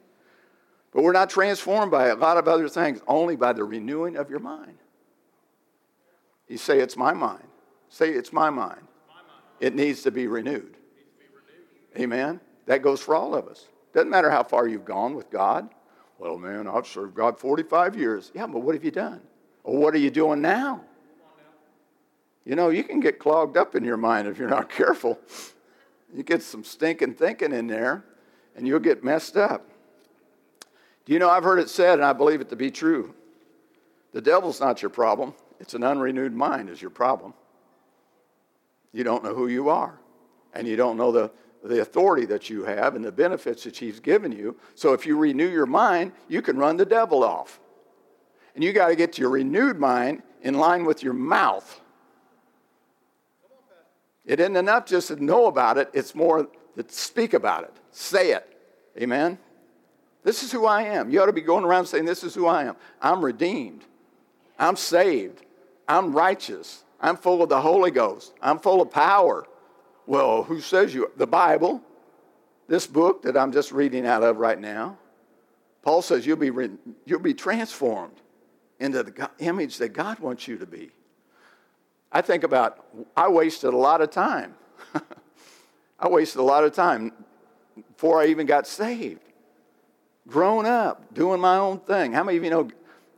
But 0.92 1.02
we're 1.02 1.12
not 1.12 1.30
transformed 1.30 1.90
by 1.90 2.09
a 2.09 2.16
lot 2.16 2.37
of 2.37 2.49
other 2.49 2.69
things, 2.69 3.00
only 3.07 3.35
by 3.35 3.54
the 3.54 3.64
renewing 3.64 4.16
of 4.16 4.28
your 4.28 4.40
mind. 4.40 4.76
You 6.50 6.59
say, 6.59 6.80
It's 6.80 6.97
my 6.97 7.14
mind. 7.14 7.47
Say, 7.88 8.11
It's 8.11 8.33
my 8.33 8.50
mind. 8.50 8.83
It 9.61 9.75
needs 9.75 10.02
to 10.02 10.11
be 10.11 10.26
renewed. 10.26 10.76
Amen? 11.99 12.40
That 12.66 12.83
goes 12.83 13.00
for 13.00 13.14
all 13.14 13.35
of 13.35 13.47
us. 13.47 13.66
Doesn't 13.95 14.11
matter 14.11 14.30
how 14.30 14.42
far 14.42 14.66
you've 14.66 14.85
gone 14.85 15.14
with 15.14 15.30
God. 15.30 15.69
Well, 16.19 16.37
man, 16.37 16.66
I've 16.66 16.87
served 16.87 17.14
God 17.14 17.38
45 17.38 17.97
years. 17.97 18.30
Yeah, 18.35 18.47
but 18.47 18.61
what 18.61 18.75
have 18.75 18.85
you 18.85 18.90
done? 18.90 19.21
Well, 19.62 19.80
what 19.80 19.95
are 19.95 19.99
you 19.99 20.11
doing 20.11 20.40
now? 20.40 20.83
You 22.45 22.57
know, 22.57 22.71
you 22.71 22.85
can 22.85 23.00
get 23.00 23.19
clogged 23.19 23.57
up 23.57 23.75
in 23.75 23.85
your 23.85 23.97
mind 23.97 24.26
if 24.26 24.38
you're 24.38 24.49
not 24.49 24.69
careful. 24.71 25.19
You 26.12 26.23
get 26.23 26.42
some 26.42 26.64
stinking 26.64 27.14
thinking 27.14 27.52
in 27.52 27.66
there, 27.66 28.04
and 28.57 28.66
you'll 28.66 28.80
get 28.80 29.04
messed 29.04 29.37
up. 29.37 29.69
Do 31.04 31.12
you 31.12 31.19
know, 31.19 31.30
I've 31.30 31.45
heard 31.45 31.59
it 31.59 31.71
said, 31.71 31.95
and 31.95 32.04
I 32.04 32.12
believe 32.12 32.40
it 32.40 32.49
to 32.50 32.57
be 32.57 32.71
true 32.71 33.14
the 34.12 34.21
devil's 34.21 34.59
not 34.59 34.83
your 34.83 34.90
problem, 34.90 35.35
it's 35.61 35.75
an 35.75 35.85
unrenewed 35.85 36.33
mind 36.33 36.71
is 36.71 36.81
your 36.81 36.90
problem. 36.90 37.35
You 38.93 39.05
don't 39.05 39.23
know 39.23 39.35
who 39.35 39.47
you 39.47 39.69
are, 39.69 40.00
and 40.55 40.67
you 40.67 40.75
don't 40.75 40.97
know 40.97 41.12
the, 41.12 41.31
the 41.62 41.83
authority 41.83 42.26
that 42.26 42.50
you 42.50 42.64
have 42.64 42.97
and 42.97 43.05
the 43.05 43.12
benefits 43.12 43.64
that 43.64 43.76
he's 43.76 44.00
given 44.00 44.33
you. 44.33 44.57
So 44.75 44.95
if 44.95 45.07
you 45.07 45.17
renew 45.17 45.49
your 45.49 45.67
mind, 45.67 46.12
you 46.29 46.43
can 46.43 46.57
run 46.57 46.76
the 46.76 46.87
devil 46.87 47.23
off. 47.23 47.61
And 48.55 48.64
you 48.64 48.73
got 48.73 48.88
to 48.88 48.97
get 48.97 49.19
your 49.19 49.31
renewed 49.31 49.79
mind 49.79 50.23
in 50.43 50.55
line 50.55 50.85
with 50.85 51.02
your 51.02 51.12
mouth. 51.12 51.81
It 54.25 54.40
isn't 54.40 54.57
enough 54.57 54.87
just 54.87 55.09
to 55.09 55.23
know 55.23 55.47
about 55.47 55.79
it, 55.79 55.90
it's 55.93 56.14
more 56.14 56.49
to 56.76 56.85
speak 56.88 57.35
about 57.35 57.64
it. 57.64 57.73
Say 57.93 58.33
it. 58.33 58.47
Amen? 58.99 59.38
This 60.23 60.43
is 60.43 60.50
who 60.52 60.67
I 60.67 60.83
am. 60.83 61.11
You 61.11 61.23
ought 61.23 61.26
to 61.26 61.33
be 61.33 61.40
going 61.40 61.64
around 61.64 61.87
saying, 61.87 62.05
This 62.05 62.25
is 62.25 62.35
who 62.35 62.47
I 62.47 62.64
am. 62.64 62.76
I'm 63.00 63.25
redeemed. 63.25 63.85
I'm 64.59 64.76
saved. 64.76 65.43
I'm 65.90 66.12
righteous. 66.12 66.85
I'm 67.00 67.16
full 67.16 67.42
of 67.42 67.49
the 67.49 67.61
Holy 67.61 67.90
Ghost. 67.90 68.32
I'm 68.40 68.61
full 68.61 68.80
of 68.80 68.92
power. 68.92 69.44
Well, 70.06 70.44
who 70.44 70.61
says 70.61 70.94
you? 70.94 71.11
The 71.16 71.26
Bible, 71.26 71.82
this 72.68 72.87
book 72.87 73.23
that 73.23 73.37
I'm 73.37 73.50
just 73.50 73.73
reading 73.73 74.06
out 74.06 74.23
of 74.23 74.37
right 74.37 74.59
now. 74.59 74.99
Paul 75.82 76.00
says 76.00 76.25
you'll 76.25 76.37
be, 76.37 76.52
you'll 77.06 77.18
be 77.18 77.35
transformed 77.35 78.14
into 78.78 79.02
the 79.02 79.30
image 79.40 79.78
that 79.78 79.88
God 79.88 80.20
wants 80.20 80.47
you 80.47 80.59
to 80.59 80.66
be. 80.66 80.90
I 82.12 82.23
think 82.23 82.44
about, 82.44 82.85
I 83.16 83.28
wasted 83.28 83.75
a 83.75 83.76
lot 83.76 84.00
of 84.00 84.11
time. 84.11 84.54
I 85.99 86.09
wasted 86.09 86.38
a 86.40 86.44
lot 86.44 86.62
of 86.62 86.73
time 86.73 87.12
before 87.97 88.20
I 88.20 88.26
even 88.26 88.47
got 88.47 88.68
saved. 88.68 89.23
Grown 90.28 90.66
up, 90.66 91.12
doing 91.14 91.40
my 91.40 91.56
own 91.56 91.80
thing. 91.80 92.12
How 92.12 92.23
many 92.23 92.38
of 92.38 92.44
you 92.44 92.50
know 92.50 92.68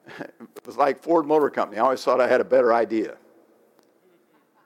it 0.19 0.67
was 0.67 0.77
like 0.77 1.03
Ford 1.03 1.27
Motor 1.27 1.51
Company? 1.51 1.79
I 1.79 1.85
always 1.85 2.03
thought 2.03 2.21
I 2.21 2.29
had 2.29 2.41
a 2.41 2.45
better 2.45 2.73
idea. 2.73 3.17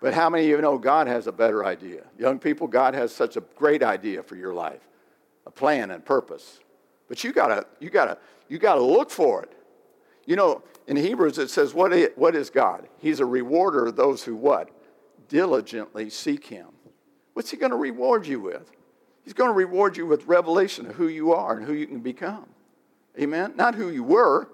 But 0.01 0.15
how 0.15 0.29
many 0.29 0.45
of 0.45 0.51
you 0.51 0.61
know 0.61 0.79
God 0.79 1.07
has 1.07 1.27
a 1.27 1.33
better 1.33 1.65
idea? 1.65 2.05
Young 2.19 2.39
people, 2.39 2.67
God 2.67 2.95
has 2.95 3.15
such 3.15 3.37
a 3.37 3.41
great 3.57 3.83
idea 3.83 4.23
for 4.23 4.37
your 4.37 4.55
life, 4.55 4.87
a 5.47 5.51
plan 5.51 5.91
and 5.91 6.05
purpose. 6.05 6.61
But 7.09 7.25
you 7.25 7.33
gotta, 7.33 7.67
you 7.81 7.91
gotta, 7.91 8.19
you 8.49 8.59
gotta 8.59 8.83
look 8.83 9.11
for 9.11 9.43
it. 9.43 9.53
You 10.27 10.37
know, 10.37 10.63
in 10.87 10.97
Hebrews 10.97 11.39
it 11.39 11.51
says, 11.51 11.73
what 11.73 11.93
is, 11.93 12.11
what 12.17 12.35
is 12.35 12.51
God? 12.51 12.89
He's 12.99 13.21
a 13.21 13.27
rewarder 13.27 13.87
of 13.87 13.97
those 13.97 14.25
who 14.25 14.37
what? 14.37 14.71
Diligently 15.29 16.11
seek 16.11 16.47
him. 16.47 16.69
What's 17.33 17.51
he 17.51 17.57
gonna 17.57 17.77
reward 17.77 18.27
you 18.27 18.41
with? 18.41 18.71
He's 19.25 19.35
gonna 19.35 19.53
reward 19.53 19.97
you 19.97 20.07
with 20.07 20.27
revelation 20.27 20.87
of 20.87 20.97
who 20.97 21.09
you 21.09 21.33
are 21.33 21.57
and 21.57 21.67
who 21.67 21.73
you 21.73 21.87
can 21.87 22.01
become. 22.01 22.47
Amen? 23.19 23.55
Not 23.57 23.75
who 23.75 23.91
you 23.91 24.05
were, 24.05 24.49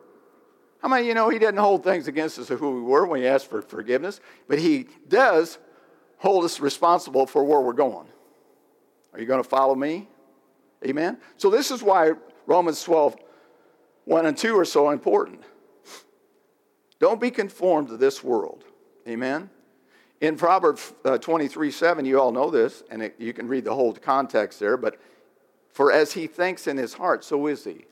how 0.83 0.89
many 0.89 1.07
you 1.07 1.15
know 1.15 1.29
he 1.29 1.39
doesn't 1.39 1.59
hold 1.59 1.85
things 1.85 2.09
against 2.09 2.41
us 2.41 2.51
of 2.51 2.59
who 2.59 2.73
we 2.73 2.83
were 2.83 3.07
when 3.07 3.21
he 3.21 3.27
asked 3.27 3.47
for 3.47 3.63
forgiveness, 3.63 4.21
but 4.49 4.59
he 4.59 4.89
does 5.09 5.59
hold 6.19 6.45
us 6.45 6.59
responsible 6.59 7.25
for 7.27 7.45
where 7.45 7.61
we're 7.61 7.73
going. 7.73 8.09
Are 9.13 9.21
you 9.21 9.27
going 9.27 9.43
to 9.43 9.49
follow 9.49 9.77
me? 9.77 10.09
Amen? 10.85 11.19
So 11.37 11.51
this 11.51 11.71
is 11.71 11.85
why 11.85 12.13
Romans 12.47 12.83
12, 12.83 13.17
1 14.07 14.27
and 14.27 14.37
2 14.37 14.59
are 14.59 14.65
so 14.65 14.91
important. 14.91 15.43
Don't 16.99 17.21
be 17.21 17.31
conformed 17.31 17.89
to 17.89 17.97
this 17.97 18.25
world. 18.25 18.65
Amen? 19.07 19.51
In 20.21 20.37
Proverbs 20.37 20.95
uh, 21.05 21.19
23, 21.19 21.71
7, 21.71 22.05
you 22.05 22.21
all 22.21 22.33
know 22.33 22.51
this, 22.51 22.83
and 22.91 23.03
it, 23.03 23.15
you 23.19 23.33
can 23.33 23.47
read 23.47 23.65
the 23.65 23.75
whole 23.75 23.93
context 23.93 24.59
there, 24.59 24.77
but 24.77 24.99
for 25.71 25.93
as 25.93 26.13
he 26.13 26.27
thinks 26.27 26.67
in 26.67 26.77
his 26.77 26.95
heart, 26.95 27.25
so 27.25 27.47
is 27.47 27.63
he. 27.63 27.85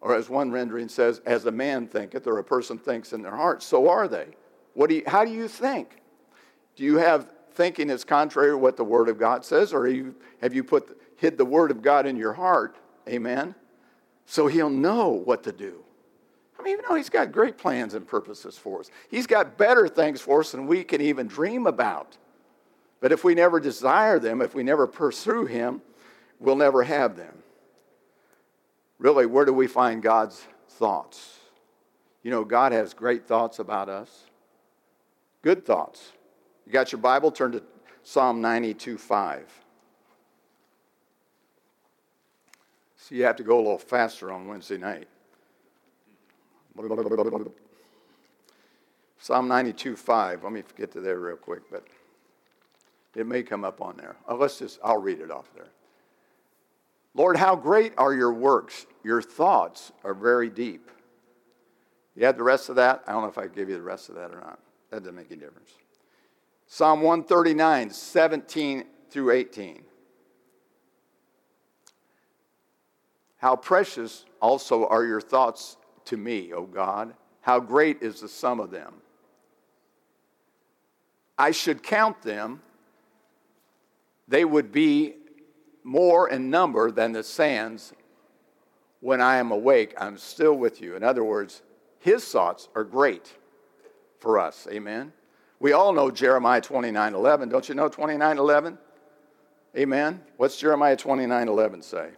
Or 0.00 0.14
as 0.14 0.28
one 0.28 0.50
rendering 0.50 0.88
says, 0.88 1.20
as 1.26 1.46
a 1.46 1.50
man 1.50 1.86
thinketh, 1.86 2.26
or 2.26 2.38
a 2.38 2.44
person 2.44 2.78
thinks 2.78 3.12
in 3.12 3.22
their 3.22 3.34
heart, 3.34 3.62
so 3.62 3.88
are 3.88 4.08
they. 4.08 4.28
What 4.74 4.90
do 4.90 4.96
you, 4.96 5.02
how 5.06 5.24
do 5.24 5.32
you 5.32 5.48
think? 5.48 6.02
Do 6.76 6.84
you 6.84 6.98
have 6.98 7.28
thinking 7.54 7.88
is 7.88 8.04
contrary 8.04 8.50
to 8.50 8.58
what 8.58 8.76
the 8.76 8.84
Word 8.84 9.08
of 9.08 9.18
God 9.18 9.44
says, 9.44 9.72
or 9.72 9.88
you, 9.88 10.14
have 10.42 10.54
you 10.54 10.62
put, 10.62 11.00
hid 11.16 11.38
the 11.38 11.44
Word 11.44 11.70
of 11.70 11.80
God 11.80 12.06
in 12.06 12.16
your 12.16 12.34
heart? 12.34 12.76
Amen. 13.08 13.54
So 14.26 14.46
he'll 14.46 14.70
know 14.70 15.08
what 15.08 15.42
to 15.44 15.52
do. 15.52 15.82
I 16.58 16.62
mean, 16.62 16.76
you 16.76 16.88
know, 16.88 16.94
he's 16.94 17.10
got 17.10 17.32
great 17.32 17.56
plans 17.56 17.94
and 17.94 18.06
purposes 18.06 18.58
for 18.58 18.80
us, 18.80 18.90
he's 19.08 19.26
got 19.26 19.56
better 19.56 19.88
things 19.88 20.20
for 20.20 20.40
us 20.40 20.52
than 20.52 20.66
we 20.66 20.84
can 20.84 21.00
even 21.00 21.26
dream 21.26 21.66
about. 21.66 22.16
But 23.00 23.12
if 23.12 23.24
we 23.24 23.34
never 23.34 23.60
desire 23.60 24.18
them, 24.18 24.40
if 24.40 24.54
we 24.54 24.62
never 24.62 24.86
pursue 24.86 25.46
him, 25.46 25.82
we'll 26.38 26.56
never 26.56 26.82
have 26.82 27.16
them 27.16 27.42
really, 28.98 29.26
where 29.26 29.44
do 29.44 29.52
we 29.52 29.66
find 29.66 30.02
God's 30.02 30.46
thoughts? 30.68 31.38
You 32.22 32.30
know, 32.30 32.44
God 32.44 32.72
has 32.72 32.94
great 32.94 33.26
thoughts 33.26 33.58
about 33.58 33.88
us, 33.88 34.26
good 35.42 35.64
thoughts. 35.64 36.12
You 36.66 36.72
got 36.72 36.90
your 36.90 37.00
Bible? 37.00 37.30
Turn 37.30 37.52
to 37.52 37.62
Psalm 38.02 38.40
92 38.40 38.98
5. 38.98 39.62
So 42.96 43.14
you 43.14 43.24
have 43.24 43.36
to 43.36 43.44
go 43.44 43.56
a 43.56 43.62
little 43.62 43.78
faster 43.78 44.32
on 44.32 44.48
Wednesday 44.48 44.78
night. 44.78 45.06
Psalm 49.18 49.48
92 49.48 49.96
5. 49.96 50.42
Let 50.42 50.52
me 50.52 50.62
get 50.76 50.90
to 50.92 51.00
there 51.00 51.18
real 51.18 51.36
quick, 51.36 51.62
but 51.70 51.84
it 53.14 53.26
may 53.26 53.42
come 53.42 53.64
up 53.64 53.80
on 53.80 53.96
there. 53.96 54.16
Oh, 54.28 54.34
let's 54.34 54.58
just, 54.58 54.78
I'll 54.82 55.00
read 55.00 55.20
it 55.20 55.30
off 55.30 55.48
there. 55.54 55.68
Lord, 57.16 57.38
how 57.38 57.56
great 57.56 57.94
are 57.96 58.12
your 58.12 58.32
works? 58.32 58.86
Your 59.02 59.22
thoughts 59.22 59.90
are 60.04 60.12
very 60.12 60.50
deep. 60.50 60.90
You 62.14 62.26
had 62.26 62.36
the 62.36 62.42
rest 62.42 62.68
of 62.68 62.76
that? 62.76 63.02
I 63.06 63.12
don't 63.12 63.22
know 63.22 63.28
if 63.28 63.38
I 63.38 63.46
gave 63.46 63.70
you 63.70 63.76
the 63.76 63.82
rest 63.82 64.10
of 64.10 64.16
that 64.16 64.32
or 64.32 64.40
not. 64.40 64.58
That 64.90 65.00
doesn't 65.00 65.14
make 65.14 65.30
any 65.30 65.40
difference. 65.40 65.70
Psalm 66.66 67.00
139, 67.00 67.90
17 67.90 68.84
through 69.10 69.30
18. 69.30 69.82
How 73.38 73.56
precious 73.56 74.26
also 74.40 74.86
are 74.86 75.04
your 75.04 75.20
thoughts 75.20 75.78
to 76.06 76.16
me, 76.18 76.52
O 76.52 76.64
God. 76.64 77.14
How 77.40 77.60
great 77.60 78.02
is 78.02 78.20
the 78.20 78.28
sum 78.28 78.60
of 78.60 78.70
them. 78.70 78.94
I 81.38 81.50
should 81.50 81.82
count 81.82 82.22
them, 82.22 82.60
they 84.28 84.44
would 84.44 84.72
be 84.72 85.14
more 85.86 86.28
in 86.28 86.50
number 86.50 86.90
than 86.90 87.12
the 87.12 87.22
sands. 87.22 87.94
When 89.00 89.20
I 89.20 89.36
am 89.36 89.52
awake, 89.52 89.94
I'm 89.96 90.18
still 90.18 90.54
with 90.54 90.82
you. 90.82 90.96
In 90.96 91.04
other 91.04 91.22
words, 91.22 91.62
his 92.00 92.24
thoughts 92.24 92.68
are 92.74 92.82
great 92.82 93.32
for 94.18 94.38
us. 94.38 94.66
Amen. 94.70 95.12
We 95.60 95.72
all 95.72 95.92
know 95.92 96.10
Jeremiah 96.10 96.60
29 96.60 97.14
11. 97.14 97.48
Don't 97.48 97.68
you 97.68 97.74
know 97.74 97.88
29 97.88 98.36
11? 98.36 98.78
Amen. 99.76 100.20
What's 100.36 100.56
Jeremiah 100.56 100.96
29 100.96 101.48
11 101.48 101.82
say? 101.82 102.08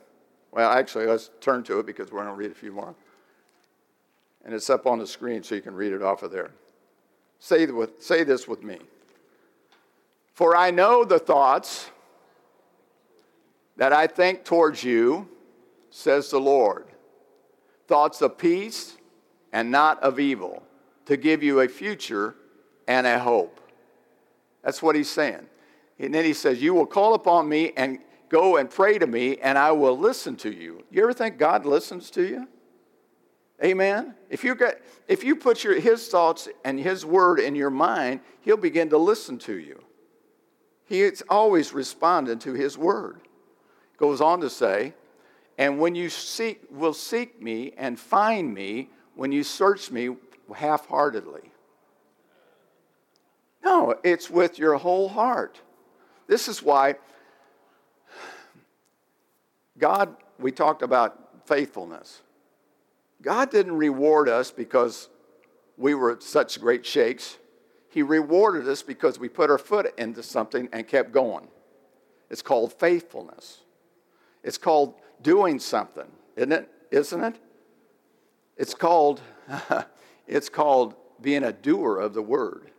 Well, 0.50 0.70
actually, 0.70 1.06
let's 1.06 1.30
turn 1.40 1.62
to 1.64 1.78
it 1.78 1.86
because 1.86 2.10
we're 2.10 2.22
going 2.22 2.34
to 2.34 2.38
read 2.38 2.50
a 2.50 2.54
few 2.54 2.72
more. 2.72 2.94
And 4.44 4.54
it's 4.54 4.70
up 4.70 4.86
on 4.86 4.98
the 4.98 5.06
screen 5.06 5.42
so 5.42 5.54
you 5.54 5.60
can 5.60 5.74
read 5.74 5.92
it 5.92 6.02
off 6.02 6.22
of 6.22 6.30
there. 6.30 6.52
Say, 7.38 7.66
with, 7.66 8.02
say 8.02 8.24
this 8.24 8.48
with 8.48 8.62
me. 8.62 8.78
For 10.32 10.56
I 10.56 10.70
know 10.70 11.04
the 11.04 11.18
thoughts 11.18 11.90
that 13.78 13.92
I 13.92 14.08
think 14.08 14.44
towards 14.44 14.84
you, 14.84 15.26
says 15.88 16.30
the 16.30 16.38
Lord, 16.38 16.86
thoughts 17.86 18.20
of 18.20 18.36
peace 18.36 18.96
and 19.52 19.70
not 19.70 20.02
of 20.02 20.20
evil, 20.20 20.62
to 21.06 21.16
give 21.16 21.42
you 21.42 21.60
a 21.60 21.68
future 21.68 22.34
and 22.86 23.06
a 23.06 23.18
hope. 23.18 23.60
That's 24.62 24.82
what 24.82 24.94
he's 24.94 25.08
saying. 25.08 25.46
And 25.98 26.12
then 26.12 26.24
he 26.24 26.34
says, 26.34 26.60
You 26.60 26.74
will 26.74 26.86
call 26.86 27.14
upon 27.14 27.48
me 27.48 27.72
and 27.76 28.00
go 28.28 28.56
and 28.56 28.68
pray 28.68 28.98
to 28.98 29.06
me, 29.06 29.38
and 29.38 29.56
I 29.56 29.72
will 29.72 29.96
listen 29.96 30.36
to 30.38 30.50
you. 30.50 30.82
You 30.90 31.02
ever 31.04 31.14
think 31.14 31.38
God 31.38 31.64
listens 31.64 32.10
to 32.10 32.26
you? 32.26 32.48
Amen. 33.64 34.14
If 34.28 34.44
you 34.44 34.54
get, 34.54 34.82
if 35.06 35.24
you 35.24 35.34
put 35.34 35.64
your, 35.64 35.80
his 35.80 36.08
thoughts 36.08 36.48
and 36.64 36.78
his 36.78 37.06
word 37.06 37.40
in 37.40 37.54
your 37.54 37.70
mind, 37.70 38.20
he'll 38.40 38.56
begin 38.56 38.90
to 38.90 38.98
listen 38.98 39.38
to 39.38 39.56
you. 39.56 39.82
He's 40.84 41.22
always 41.28 41.72
responding 41.72 42.38
to 42.40 42.52
his 42.52 42.76
word 42.76 43.20
goes 43.98 44.20
on 44.20 44.40
to 44.40 44.48
say, 44.48 44.94
and 45.58 45.78
when 45.78 45.94
you 45.94 46.08
seek, 46.08 46.62
will 46.70 46.94
seek 46.94 47.42
me 47.42 47.72
and 47.76 47.98
find 47.98 48.54
me 48.54 48.88
when 49.14 49.32
you 49.32 49.42
search 49.42 49.90
me 49.90 50.16
half 50.54 50.86
heartedly. 50.86 51.50
No, 53.64 53.96
it's 54.04 54.30
with 54.30 54.58
your 54.58 54.76
whole 54.76 55.08
heart. 55.08 55.60
This 56.28 56.48
is 56.48 56.62
why 56.62 56.94
God, 59.76 60.16
we 60.38 60.52
talked 60.52 60.82
about 60.82 61.46
faithfulness. 61.46 62.22
God 63.22 63.50
didn't 63.50 63.76
reward 63.76 64.28
us 64.28 64.50
because 64.50 65.08
we 65.76 65.94
were 65.94 66.18
such 66.20 66.60
great 66.60 66.84
shakes. 66.86 67.38
He 67.90 68.02
rewarded 68.02 68.68
us 68.68 68.82
because 68.82 69.18
we 69.18 69.28
put 69.28 69.50
our 69.50 69.58
foot 69.58 69.92
into 69.98 70.22
something 70.22 70.68
and 70.72 70.86
kept 70.86 71.12
going. 71.12 71.48
It's 72.30 72.42
called 72.42 72.72
faithfulness. 72.72 73.62
It's 74.48 74.56
called 74.56 74.94
doing 75.20 75.58
something, 75.58 76.10
isn't 76.34 76.52
it? 76.52 76.70
Isn't 76.90 77.22
it? 77.22 77.36
It's 78.56 78.72
called 78.72 79.20
it's 80.26 80.48
called 80.48 80.94
being 81.20 81.44
a 81.44 81.52
doer 81.52 81.98
of 81.98 82.14
the 82.14 82.22
word. 82.22 82.70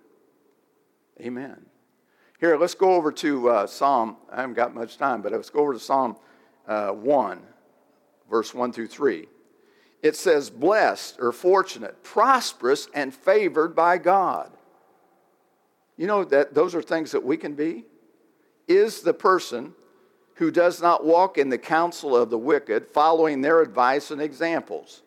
Amen. 1.21 1.63
Here, 2.39 2.57
let's 2.57 2.73
go 2.73 2.95
over 2.95 3.11
to 3.11 3.49
uh, 3.49 3.67
Psalm. 3.67 4.17
I 4.31 4.41
haven't 4.41 4.55
got 4.55 4.73
much 4.73 4.97
time, 4.97 5.21
but 5.21 5.31
let's 5.31 5.51
go 5.51 5.59
over 5.59 5.73
to 5.73 5.79
Psalm 5.79 6.17
uh, 6.67 6.89
1, 6.89 7.39
verse 8.31 8.51
1 8.51 8.73
through 8.73 8.88
3. 8.88 9.27
It 10.01 10.15
says, 10.15 10.49
blessed 10.49 11.17
or 11.19 11.31
fortunate, 11.31 12.01
prosperous, 12.01 12.88
and 12.95 13.13
favored 13.13 13.75
by 13.75 13.99
God. 13.99 14.51
You 15.97 16.07
know 16.07 16.23
that 16.23 16.55
those 16.55 16.73
are 16.73 16.81
things 16.81 17.11
that 17.11 17.23
we 17.23 17.38
can 17.38 17.53
be? 17.53 17.85
Is 18.67 19.01
the 19.01 19.13
person 19.13 19.75
who 20.39 20.50
does 20.50 20.81
not 20.81 21.05
walk 21.05 21.38
in 21.38 21.50
the 21.50 21.58
counsel 21.58 22.15
of 22.15 22.29
the 22.29 22.38
wicked, 22.38 22.88
following 22.88 23.41
their 23.41 23.62
advice 23.62 24.10
and 24.10 24.22
examples, 24.22 25.01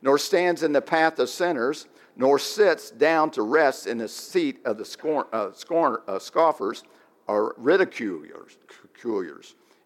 nor 0.00 0.16
stands 0.16 0.62
in 0.62 0.72
the 0.72 0.80
path 0.80 1.18
of 1.18 1.28
sinners, 1.28 1.88
nor 2.14 2.38
sits 2.38 2.92
down 2.92 3.28
to 3.28 3.42
rest 3.42 3.88
in 3.88 3.98
the 3.98 4.06
seat 4.06 4.60
of 4.64 4.78
the 4.78 4.84
scorn, 4.84 5.26
uh, 5.32 5.50
scorn, 5.52 5.96
uh, 6.06 6.20
scoffers 6.20 6.84
or 7.26 7.56
ridiculers. 7.58 8.56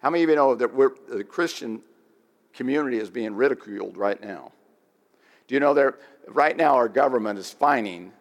How 0.02 0.10
many 0.10 0.22
of 0.22 0.28
you 0.28 0.36
know 0.36 0.54
that 0.54 0.76
the 1.08 1.24
Christian 1.24 1.80
community 2.52 2.98
is 2.98 3.08
being 3.08 3.34
ridiculed 3.34 3.96
right 3.96 4.22
now? 4.22 4.52
Do 5.48 5.54
you 5.54 5.60
know 5.60 5.72
that 5.72 5.94
right 6.28 6.56
now 6.56 6.74
our 6.74 6.90
government 6.90 7.38
is 7.38 7.50
fining 7.50 8.12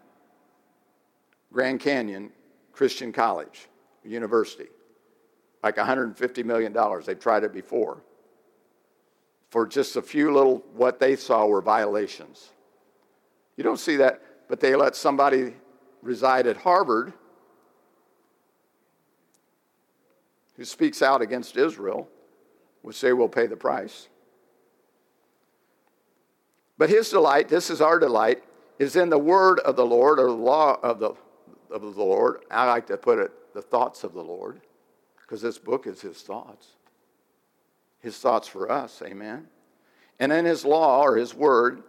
Grand 1.52 1.82
Canyon 1.82 2.32
Christian 2.72 3.12
College, 3.12 3.68
University, 4.06 4.70
like 5.64 5.76
$150 5.76 6.46
million. 6.46 6.76
They've 7.06 7.20
tried 7.20 7.44
it 7.44 7.54
before 7.54 8.02
for 9.50 9.66
just 9.66 9.96
a 9.96 10.02
few 10.02 10.32
little, 10.32 10.64
what 10.74 11.00
they 11.00 11.16
saw 11.16 11.46
were 11.48 11.62
violations. 11.62 12.52
You 13.58 13.64
don't 13.64 13.80
see 13.80 13.98
that, 13.98 14.22
but 14.48 14.60
they 14.60 14.76
let 14.76 14.96
somebody 14.96 15.56
reside 16.02 16.48
at 16.48 16.58
Harvard 16.58 17.14
who 20.56 20.66
speaks 20.66 21.02
out 21.02 21.22
against 21.22 21.58
Israel, 21.58 22.08
which 22.82 23.02
they 23.02 23.14
will 23.14 23.30
pay 23.30 23.48
the 23.48 23.56
price. 23.56 24.08
But 26.78 26.90
his 26.90 27.10
delight, 27.10 27.50
this 27.50 27.70
is 27.70 27.82
our 27.82 28.00
delight, 28.00 28.44
is 28.78 28.96
in 28.96 29.10
the 29.10 29.18
word 29.18 29.60
of 29.60 29.76
the 29.76 29.86
Lord 29.86 30.20
or 30.20 30.28
the 30.28 30.34
law 30.34 30.80
of 30.82 31.00
the 31.00 31.14
of 31.70 31.82
the 31.82 31.88
Lord. 31.88 32.42
I 32.50 32.66
like 32.66 32.88
to 32.88 32.98
put 32.98 33.20
it, 33.20 33.32
the 33.54 33.62
thoughts 33.62 34.04
of 34.04 34.14
the 34.14 34.24
Lord, 34.24 34.62
because 35.30 35.44
this 35.44 35.60
book 35.60 35.86
is 35.86 36.02
his 36.02 36.18
thoughts. 36.24 36.70
His 38.00 38.18
thoughts 38.18 38.48
for 38.48 38.72
us, 38.72 39.00
amen. 39.06 39.46
And 40.20 40.32
in 40.32 40.44
his 40.44 40.66
law 40.66 41.04
or 41.04 41.18
his 41.18 41.36
word, 41.36 41.84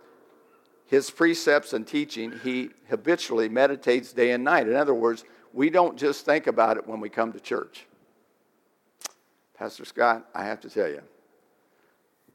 his 0.84 1.10
precepts 1.10 1.72
and 1.72 1.86
teaching, 1.86 2.38
he 2.44 2.68
habitually 2.90 3.48
meditates 3.48 4.12
day 4.12 4.32
and 4.32 4.44
night. 4.44 4.68
In 4.68 4.76
other 4.76 4.92
words, 4.92 5.24
we 5.54 5.70
don't 5.70 5.96
just 5.96 6.26
think 6.26 6.48
about 6.48 6.76
it 6.76 6.86
when 6.86 7.00
we 7.00 7.08
come 7.08 7.32
to 7.32 7.40
church. 7.40 7.86
Pastor 9.54 9.86
Scott, 9.86 10.28
I 10.34 10.44
have 10.44 10.60
to 10.60 10.68
tell 10.68 10.88
you, 10.88 11.00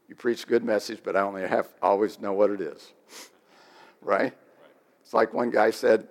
you 0.08 0.16
preach 0.16 0.44
a 0.46 0.48
good 0.48 0.64
message, 0.64 1.02
but 1.04 1.16
I 1.16 1.22
only 1.22 1.48
have 1.48 1.68
always 1.84 2.20
know 2.20 2.34
what 2.34 2.50
it 2.50 2.62
is. 2.62 2.94
right? 4.02 4.34
It's 5.04 5.14
like 5.14 5.36
one 5.36 5.52
guy 5.52 5.70
said, 5.70 6.08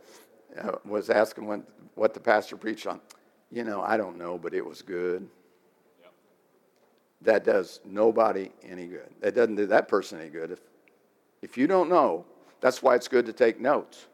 uh, 0.56 0.76
was 0.84 1.10
asking 1.10 1.46
when, 1.46 1.64
what 1.96 2.14
the 2.14 2.20
pastor 2.20 2.56
preached 2.56 2.86
on. 2.86 3.00
You 3.54 3.62
know, 3.62 3.82
I 3.82 3.96
don't 3.96 4.18
know, 4.18 4.36
but 4.36 4.52
it 4.52 4.66
was 4.66 4.82
good. 4.82 5.28
Yep. 6.02 6.12
That 7.22 7.44
does 7.44 7.78
nobody 7.84 8.50
any 8.68 8.86
good. 8.86 9.08
That 9.20 9.36
doesn't 9.36 9.54
do 9.54 9.66
that 9.66 9.86
person 9.86 10.18
any 10.18 10.28
good. 10.28 10.50
If, 10.50 10.58
if 11.40 11.56
you 11.56 11.68
don't 11.68 11.88
know, 11.88 12.24
that's 12.60 12.82
why 12.82 12.96
it's 12.96 13.06
good 13.06 13.26
to 13.26 13.32
take 13.32 13.60
notes. 13.60 14.08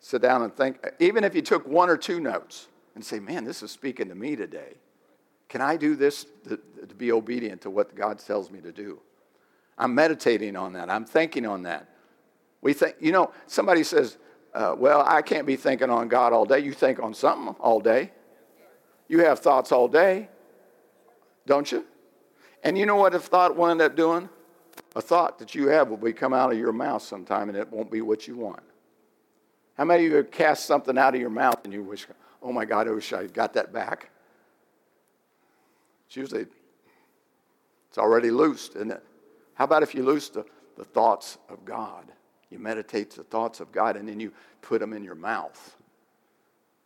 Sit 0.00 0.22
down 0.22 0.40
and 0.40 0.56
think. 0.56 0.78
Even 1.00 1.22
if 1.22 1.34
you 1.34 1.42
took 1.42 1.68
one 1.68 1.90
or 1.90 1.98
two 1.98 2.18
notes 2.18 2.68
and 2.94 3.04
say, 3.04 3.20
man, 3.20 3.44
this 3.44 3.62
is 3.62 3.70
speaking 3.70 4.08
to 4.08 4.14
me 4.14 4.36
today. 4.36 4.72
Can 5.50 5.60
I 5.60 5.76
do 5.76 5.94
this 5.94 6.24
to, 6.48 6.58
to 6.88 6.94
be 6.94 7.12
obedient 7.12 7.60
to 7.62 7.70
what 7.70 7.94
God 7.94 8.20
tells 8.20 8.50
me 8.50 8.62
to 8.62 8.72
do? 8.72 9.00
I'm 9.76 9.94
meditating 9.94 10.56
on 10.56 10.72
that. 10.72 10.88
I'm 10.88 11.04
thinking 11.04 11.44
on 11.44 11.64
that. 11.64 11.90
We 12.62 12.72
think, 12.72 12.96
you 13.00 13.12
know, 13.12 13.32
somebody 13.48 13.84
says, 13.84 14.16
uh, 14.54 14.74
well, 14.78 15.04
I 15.06 15.20
can't 15.22 15.46
be 15.46 15.56
thinking 15.56 15.90
on 15.90 16.08
God 16.08 16.32
all 16.32 16.44
day. 16.44 16.60
You 16.60 16.72
think 16.72 17.02
on 17.02 17.12
something 17.12 17.56
all 17.58 17.80
day. 17.80 18.12
You 19.08 19.20
have 19.24 19.40
thoughts 19.40 19.72
all 19.72 19.88
day, 19.88 20.28
don't 21.46 21.70
you? 21.70 21.84
And 22.62 22.78
you 22.78 22.86
know 22.86 22.96
what 22.96 23.14
a 23.14 23.20
thought 23.20 23.56
will 23.56 23.66
end 23.66 23.82
up 23.82 23.96
doing? 23.96 24.28
A 24.96 25.02
thought 25.02 25.38
that 25.40 25.54
you 25.54 25.68
have 25.68 25.88
will 25.88 25.96
be 25.96 26.12
come 26.12 26.32
out 26.32 26.52
of 26.52 26.58
your 26.58 26.72
mouth 26.72 27.02
sometime 27.02 27.48
and 27.48 27.58
it 27.58 27.70
won't 27.70 27.90
be 27.90 28.00
what 28.00 28.26
you 28.26 28.36
want. 28.36 28.62
How 29.76 29.84
many 29.84 30.06
of 30.06 30.10
you 30.10 30.16
have 30.16 30.30
cast 30.30 30.66
something 30.66 30.96
out 30.96 31.14
of 31.14 31.20
your 31.20 31.30
mouth 31.30 31.60
and 31.64 31.72
you 31.72 31.82
wish, 31.82 32.06
oh 32.42 32.52
my 32.52 32.64
God, 32.64 32.88
I 32.88 32.92
wish 32.92 33.12
I 33.12 33.26
got 33.26 33.52
that 33.54 33.72
back? 33.72 34.10
It's 36.06 36.16
usually, 36.16 36.46
it's 37.88 37.98
already 37.98 38.30
loosed, 38.30 38.76
isn't 38.76 38.92
it? 38.92 39.02
How 39.54 39.64
about 39.64 39.82
if 39.82 39.94
you 39.94 40.04
loose 40.04 40.28
the, 40.28 40.46
the 40.76 40.84
thoughts 40.84 41.38
of 41.48 41.64
God? 41.64 42.13
You 42.54 42.60
meditate 42.60 43.10
the 43.10 43.24
thoughts 43.24 43.58
of 43.58 43.72
God 43.72 43.96
and 43.96 44.08
then 44.08 44.20
you 44.20 44.32
put 44.62 44.80
them 44.80 44.92
in 44.92 45.02
your 45.02 45.16
mouth 45.16 45.76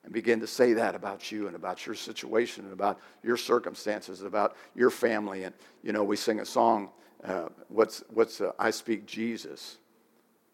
and 0.02 0.14
begin 0.14 0.40
to 0.40 0.46
say 0.46 0.72
that 0.72 0.94
about 0.94 1.30
you 1.30 1.46
and 1.46 1.54
about 1.54 1.84
your 1.84 1.94
situation 1.94 2.64
and 2.64 2.72
about 2.72 2.98
your 3.22 3.36
circumstances 3.36 4.22
about 4.22 4.56
your 4.74 4.88
family. 4.88 5.44
And, 5.44 5.54
you 5.82 5.92
know, 5.92 6.04
we 6.04 6.16
sing 6.16 6.40
a 6.40 6.46
song, 6.46 6.88
uh, 7.22 7.48
what's, 7.68 8.02
what's 8.08 8.40
uh, 8.40 8.52
I 8.58 8.70
Speak 8.70 9.04
Jesus 9.04 9.76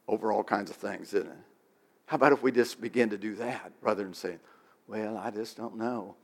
over 0.08 0.32
all 0.32 0.42
kinds 0.42 0.68
of 0.68 0.74
things, 0.74 1.14
isn't 1.14 1.30
it? 1.30 1.38
How 2.06 2.16
about 2.16 2.32
if 2.32 2.42
we 2.42 2.50
just 2.50 2.80
begin 2.80 3.10
to 3.10 3.16
do 3.16 3.36
that 3.36 3.70
rather 3.82 4.02
than 4.02 4.14
saying, 4.14 4.40
well, 4.88 5.16
I 5.16 5.30
just 5.30 5.56
don't 5.56 5.76
know. 5.76 6.16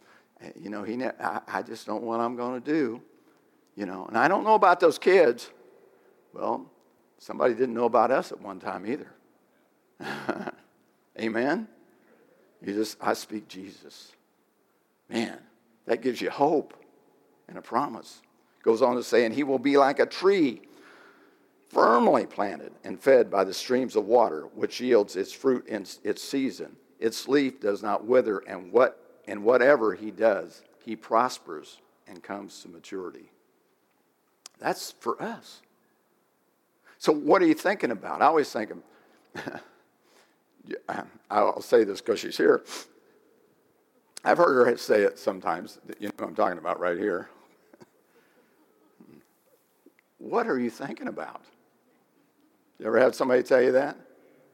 Uh, 0.42 0.48
you 0.60 0.68
know, 0.68 0.82
he 0.82 0.96
ne- 0.96 1.12
I, 1.20 1.42
I 1.46 1.62
just 1.62 1.86
don't 1.86 2.02
know 2.02 2.08
what 2.08 2.18
I'm 2.18 2.34
going 2.34 2.60
to 2.60 2.72
do. 2.72 3.00
You 3.76 3.86
know, 3.86 4.06
and 4.06 4.18
I 4.18 4.26
don't 4.26 4.42
know 4.42 4.54
about 4.54 4.80
those 4.80 4.98
kids. 4.98 5.48
Well, 6.34 6.66
Somebody 7.20 7.54
didn't 7.54 7.74
know 7.74 7.84
about 7.84 8.10
us 8.10 8.32
at 8.32 8.40
one 8.40 8.58
time 8.58 8.86
either. 8.86 9.12
Amen? 11.20 11.68
You 12.64 12.72
just, 12.72 12.96
I 13.00 13.12
speak 13.12 13.46
Jesus. 13.46 14.12
Man, 15.08 15.38
that 15.84 16.02
gives 16.02 16.20
you 16.20 16.30
hope 16.30 16.74
and 17.46 17.58
a 17.58 17.62
promise. 17.62 18.22
Goes 18.62 18.80
on 18.80 18.96
to 18.96 19.02
say, 19.02 19.26
and 19.26 19.34
he 19.34 19.44
will 19.44 19.58
be 19.58 19.76
like 19.76 19.98
a 20.00 20.06
tree 20.06 20.62
firmly 21.68 22.26
planted 22.26 22.72
and 22.84 22.98
fed 22.98 23.30
by 23.30 23.44
the 23.44 23.54
streams 23.54 23.96
of 23.96 24.06
water, 24.06 24.48
which 24.54 24.80
yields 24.80 25.14
its 25.14 25.32
fruit 25.32 25.66
in 25.66 25.86
its 26.02 26.22
season. 26.22 26.74
Its 26.98 27.28
leaf 27.28 27.60
does 27.60 27.82
not 27.82 28.04
wither, 28.04 28.38
and 28.40 28.72
what 28.72 29.20
and 29.26 29.44
whatever 29.44 29.94
he 29.94 30.10
does, 30.10 30.62
he 30.84 30.96
prospers 30.96 31.78
and 32.08 32.22
comes 32.22 32.60
to 32.62 32.68
maturity. 32.68 33.30
That's 34.58 34.92
for 34.92 35.22
us. 35.22 35.62
So, 37.00 37.14
what 37.14 37.40
are 37.40 37.46
you 37.46 37.54
thinking 37.54 37.92
about? 37.92 38.20
I 38.20 38.26
always 38.26 38.52
think, 38.52 38.72
I'll 41.30 41.62
say 41.62 41.82
this 41.82 42.02
because 42.02 42.20
she's 42.20 42.36
here. 42.36 42.62
I've 44.22 44.36
heard 44.36 44.66
her 44.66 44.76
say 44.76 45.00
it 45.00 45.18
sometimes. 45.18 45.78
You 45.98 46.08
know 46.08 46.14
what 46.18 46.28
I'm 46.28 46.34
talking 46.34 46.58
about 46.58 46.78
right 46.78 46.98
here. 46.98 47.30
what 50.18 50.46
are 50.46 50.58
you 50.58 50.68
thinking 50.68 51.08
about? 51.08 51.40
You 52.78 52.84
ever 52.84 53.00
had 53.00 53.14
somebody 53.14 53.42
tell 53.44 53.62
you 53.62 53.72
that? 53.72 53.96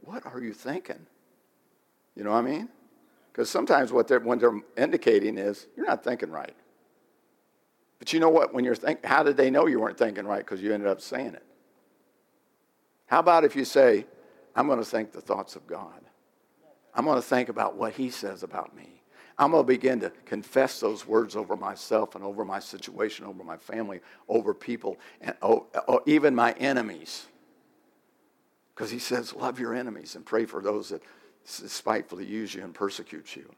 What 0.03 0.25
are 0.25 0.41
you 0.41 0.53
thinking? 0.53 1.05
You 2.15 2.23
know 2.23 2.31
what 2.31 2.39
I 2.39 2.43
mean? 2.43 2.69
Because 3.33 3.51
sometimes 3.51 3.93
what 3.93 4.07
they're, 4.07 4.21
what 4.21 4.39
they're 4.39 4.61
indicating 4.77 5.37
is 5.37 5.67
you're 5.77 5.87
not 5.87 6.05
thinking 6.05 6.31
right. 6.31 6.55
But 7.99 8.13
you 8.13 8.21
know 8.21 8.31
what? 8.31 8.55
When 8.55 8.65
you're 8.65 8.77
thinking, 8.77 9.11
how 9.11 9.25
did 9.25 9.37
they 9.37 9.51
know 9.51 9.67
you 9.67 9.81
weren't 9.81 9.99
thinking 9.99 10.27
right? 10.27 10.45
Because 10.45 10.63
you 10.63 10.73
ended 10.73 10.89
up 10.89 11.01
saying 11.01 11.35
it. 11.35 11.43
How 13.07 13.21
about 13.21 13.45
if 13.45 13.57
you 13.57 13.65
say, 13.65 14.05
I'm 14.55 14.67
going 14.67 14.79
to 14.79 14.85
think 14.85 15.13
the 15.13 15.21
thoughts 15.21 15.57
of 15.57 15.67
God? 15.67 16.01
I'm 16.95 17.05
going 17.05 17.17
to 17.17 17.27
think 17.27 17.49
about 17.49 17.77
what 17.77 17.93
He 17.93 18.11
says 18.11 18.43
about 18.43 18.77
me. 18.77 19.03
I'm 19.39 19.51
going 19.51 19.63
to 19.63 19.67
begin 19.67 20.01
to 20.01 20.11
confess 20.25 20.81
those 20.81 21.07
words 21.07 21.37
over 21.37 21.57
myself 21.57 22.15
and 22.15 22.25
over 22.25 22.45
my 22.45 22.59
situation, 22.59 23.27
over 23.27 23.45
my 23.45 23.59
family, 23.59 24.01
over 24.29 24.55
people, 24.55 24.99
and 25.21 25.37
oh, 25.43 25.67
oh, 25.89 26.01
even 26.07 26.35
my 26.35 26.53
enemies. 26.53 27.27
Because 28.75 28.91
He 28.91 28.99
says, 28.99 29.35
Love 29.35 29.61
your 29.61 29.75
enemies 29.75 30.17
and 30.17 30.25
pray 30.25 30.47
for 30.47 30.61
those 30.61 30.89
that 30.89 31.03
spitefully 31.45 32.25
use 32.25 32.55
you 32.55 32.65
and 32.65 32.75
persecute 32.75 33.37
you. 33.37 33.49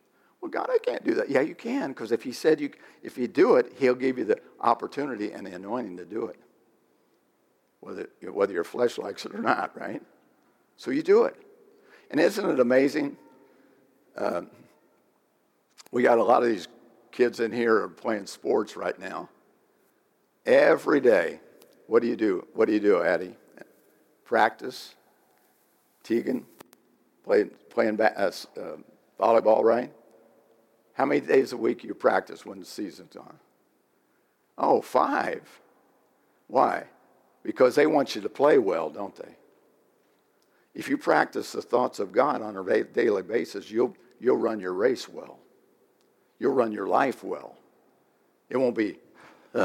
Well, 0.41 0.51
God, 0.51 0.69
I 0.69 0.79
can't 0.79 1.05
do 1.05 1.15
that. 1.15 1.31
Yeah, 1.31 1.41
you 1.41 1.55
can, 1.55 1.91
because 1.91 2.13
if 2.13 2.23
He 2.23 2.33
said 2.33 2.61
you, 2.61 2.71
if 3.03 3.17
you 3.17 3.29
do 3.29 3.57
it, 3.57 3.73
He'll 3.79 3.95
give 3.95 4.19
you 4.19 4.25
the 4.25 4.41
opportunity 4.61 5.33
and 5.33 5.47
the 5.47 5.55
anointing 5.55 5.97
to 5.97 6.05
do 6.05 6.27
it 6.27 6.39
whether, 7.81 8.09
whether 8.23 8.53
your 8.53 8.65
flesh 8.65 8.99
likes 8.99 9.25
it 9.25 9.35
or 9.35 9.41
not, 9.41 9.79
right? 9.79 10.03
So 10.77 10.91
you 10.91 11.03
do 11.03 11.25
it. 11.25 11.37
And 12.11 12.21
isn't 12.21 12.49
it 12.49 12.61
amazing? 12.61 13.17
Um, 14.17 14.49
we 15.93 16.03
got 16.03 16.19
a 16.19 16.25
lot 16.25 16.43
of 16.43 16.49
these 16.49 16.69
kids 17.13 17.41
in 17.41 17.53
here 17.53 17.77
are 17.83 17.89
playing 17.89 18.27
sports 18.27 18.77
right 18.77 18.99
now. 18.99 19.29
Every 20.47 21.01
day, 21.01 21.41
what 21.87 22.03
do 22.03 22.09
you 22.09 22.17
do? 22.17 22.47
What 22.55 22.67
do 22.67 22.73
you 22.73 22.81
do, 22.81 23.03
Addie? 23.03 23.35
Practice. 24.25 24.95
Tegan, 26.03 26.47
play, 27.25 27.45
playing 27.45 27.97
ba- 27.97 28.19
uh, 28.19 28.31
uh, 28.59 28.77
volleyball, 29.21 29.63
right? 29.63 29.93
How 30.95 31.05
many 31.05 31.21
days 31.21 31.53
a 31.53 31.57
week 31.57 31.85
you 31.85 31.95
practice 31.95 32.47
when 32.47 32.59
the 32.59 32.65
season's 32.65 33.15
on? 33.15 33.39
Oh, 34.57 34.81
five. 34.81 35.43
Why? 36.47 36.85
Because 37.49 37.75
they 37.75 37.87
want 37.87 38.15
you 38.15 38.21
to 38.21 38.29
play 38.29 38.59
well, 38.59 38.91
don't 38.91 39.17
they? 39.17 39.35
If 40.75 40.91
you 40.91 40.99
practice 40.99 41.53
the 41.53 41.63
thoughts 41.63 41.99
of 41.99 42.13
God 42.13 42.43
on 42.43 42.55
a 42.55 42.85
daily 42.85 43.23
basis, 43.23 43.71
you'll, 43.71 43.97
you'll 44.21 44.37
run 44.37 44.61
your 44.61 44.75
race 44.75 45.09
well. 45.09 45.39
You'll 46.39 46.53
run 46.53 46.73
your 46.73 46.87
life 46.87 47.25
well. 47.25 47.57
It 48.51 48.59
won't 48.59 48.77
be 48.77 48.99
Be 49.55 49.63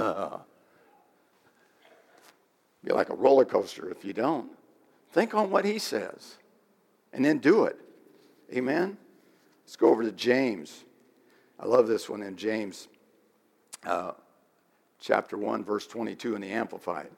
like 2.86 3.10
a 3.10 3.16
roller 3.16 3.44
coaster 3.44 3.90
if 3.90 4.06
you 4.06 4.14
don't. 4.14 4.50
Think 5.12 5.36
on 5.36 5.52
what 5.52 5.66
he 5.66 5.78
says 5.78 6.38
and 7.12 7.26
then 7.26 7.40
do 7.40 7.66
it. 7.66 7.78
Amen? 8.56 8.96
Let's 9.66 9.76
go 9.76 9.90
over 9.90 10.04
to 10.04 10.14
James. 10.14 10.86
I 11.60 11.66
love 11.66 11.90
this 11.90 12.10
one 12.10 12.24
in 12.24 12.38
James 12.38 12.88
uh, 13.86 14.14
chapter 15.02 15.38
1, 15.38 15.66
verse 15.66 15.86
22 15.86 16.36
in 16.36 16.42
the 16.42 16.50
Amplified. 16.50 17.10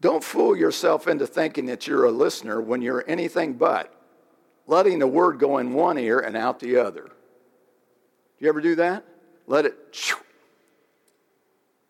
Don't 0.00 0.24
fool 0.24 0.56
yourself 0.56 1.06
into 1.06 1.26
thinking 1.26 1.66
that 1.66 1.86
you're 1.86 2.06
a 2.06 2.10
listener 2.10 2.60
when 2.60 2.80
you're 2.80 3.04
anything 3.06 3.54
but, 3.54 3.94
letting 4.66 4.98
the 4.98 5.06
word 5.06 5.38
go 5.38 5.58
in 5.58 5.74
one 5.74 5.98
ear 5.98 6.20
and 6.20 6.36
out 6.36 6.58
the 6.60 6.76
other. 6.76 7.04
Do 7.04 8.44
you 8.44 8.48
ever 8.48 8.60
do 8.60 8.74
that? 8.76 9.04
Let 9.46 9.66
it. 9.66 9.76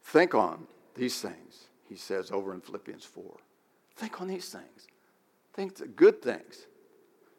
Think 0.03 0.35
on 0.35 0.67
these 0.97 1.21
things, 1.21 1.67
he 1.89 1.95
says 1.95 2.33
over 2.33 2.53
in 2.53 2.61
Philippians 2.61 3.05
4. 3.05 3.25
Think 3.95 4.21
on 4.21 4.27
these 4.27 4.49
things. 4.49 4.89
Think 5.53 5.77
the 5.77 5.87
good 5.87 6.21
things. 6.21 6.67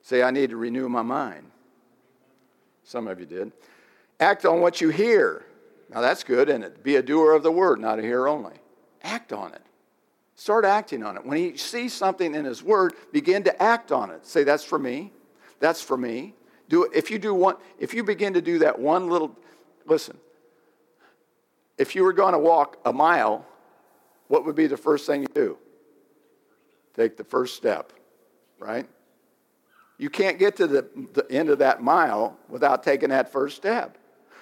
Say, 0.01 0.23
I 0.23 0.31
need 0.31 0.51
to 0.51 0.57
renew 0.57 0.87
my 0.87 1.01
mind. 1.01 1.51
Some 2.83 3.07
of 3.07 3.19
you 3.19 3.25
did. 3.25 3.51
Act 4.19 4.45
on 4.45 4.61
what 4.61 4.79
you 4.79 4.89
hear. 4.89 5.45
Now 5.89 5.99
that's 5.99 6.23
good, 6.23 6.49
and 6.49 6.63
it 6.63 6.83
be 6.83 6.95
a 6.95 7.01
doer 7.01 7.33
of 7.33 7.43
the 7.43 7.51
word, 7.51 7.79
not 7.79 7.99
a 7.99 8.01
hearer 8.01 8.27
only. 8.27 8.53
Act 9.03 9.33
on 9.33 9.53
it. 9.53 9.61
Start 10.41 10.65
acting 10.65 11.03
on 11.03 11.17
it. 11.17 11.23
When 11.23 11.37
he 11.37 11.55
sees 11.55 11.93
something 11.93 12.33
in 12.33 12.45
his 12.45 12.63
word, 12.63 12.95
begin 13.11 13.43
to 13.43 13.61
act 13.61 13.91
on 13.91 14.09
it. 14.09 14.25
Say, 14.25 14.43
that's 14.43 14.63
for 14.63 14.79
me. 14.79 15.13
That's 15.59 15.83
for 15.83 15.95
me. 15.95 16.33
Do 16.67 16.85
it. 16.85 16.93
If 16.95 17.11
you 17.11 17.19
do 17.19 17.31
one, 17.35 17.57
if 17.77 17.93
you 17.93 18.03
begin 18.03 18.33
to 18.33 18.41
do 18.41 18.57
that 18.57 18.79
one 18.79 19.07
little, 19.07 19.37
listen, 19.85 20.17
if 21.77 21.95
you 21.95 22.01
were 22.01 22.11
going 22.11 22.33
to 22.33 22.39
walk 22.39 22.77
a 22.85 22.91
mile, 22.91 23.45
what 24.29 24.43
would 24.43 24.55
be 24.55 24.65
the 24.65 24.77
first 24.77 25.05
thing 25.05 25.21
you 25.21 25.27
do? 25.27 25.59
Take 26.95 27.17
the 27.17 27.23
first 27.23 27.55
step, 27.55 27.93
right? 28.57 28.89
You 29.99 30.09
can't 30.09 30.39
get 30.39 30.55
to 30.55 30.65
the, 30.65 30.87
the 31.13 31.31
end 31.31 31.49
of 31.49 31.59
that 31.59 31.83
mile 31.83 32.35
without 32.49 32.81
taking 32.81 33.09
that 33.09 33.31
first 33.31 33.57
step. 33.57 33.95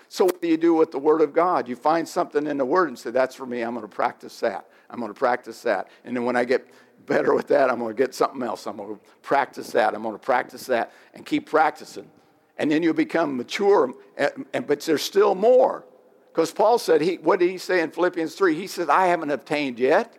So, 0.08 0.24
what 0.24 0.42
do 0.42 0.48
you 0.48 0.56
do 0.56 0.74
with 0.76 0.92
the 0.92 0.98
Word 0.98 1.20
of 1.20 1.34
God? 1.34 1.68
You 1.68 1.76
find 1.76 2.08
something 2.08 2.48
in 2.48 2.58
the 2.58 2.64
Word 2.64 2.88
and 2.88 2.98
say, 2.98 3.12
That's 3.12 3.36
for 3.36 3.46
me. 3.46 3.64
I'm 3.64 3.74
going 3.74 3.86
to 3.86 3.94
practice 3.94 4.40
that. 4.40 4.66
I'm 4.90 5.00
going 5.00 5.14
to 5.14 5.18
practice 5.18 5.62
that. 5.64 5.90
And 6.04 6.16
then 6.16 6.26
when 6.26 6.36
I 6.36 6.46
get 6.46 6.68
better 7.06 7.34
with 7.34 7.48
that, 7.48 7.70
I'm 7.70 7.80
going 7.80 7.96
to 7.96 8.02
get 8.02 8.16
something 8.16 8.42
else. 8.42 8.66
I'm 8.66 8.78
going 8.78 8.96
to 8.96 9.02
practice 9.22 9.72
that. 9.72 9.94
I'm 9.94 10.02
going 10.02 10.16
to 10.16 10.20
practice 10.20 10.66
that 10.68 10.92
and 11.14 11.26
keep 11.26 11.50
practicing. 11.50 12.10
And 12.58 12.72
then 12.72 12.84
you'll 12.84 12.94
become 12.94 13.38
mature, 13.38 13.94
and, 14.18 14.46
and, 14.54 14.68
but 14.68 14.82
there's 14.82 15.02
still 15.02 15.34
more. 15.36 15.86
Because 16.32 16.52
Paul 16.52 16.78
said, 16.78 17.02
he, 17.02 17.16
what 17.16 17.40
did 17.40 17.50
he 17.50 17.58
say 17.58 17.82
in 17.82 17.92
Philippians 17.92 18.36
3? 18.36 18.54
He 18.54 18.68
said, 18.68 18.90
I 18.90 19.08
haven't 19.08 19.32
obtained 19.32 19.80
yet. 19.80 20.16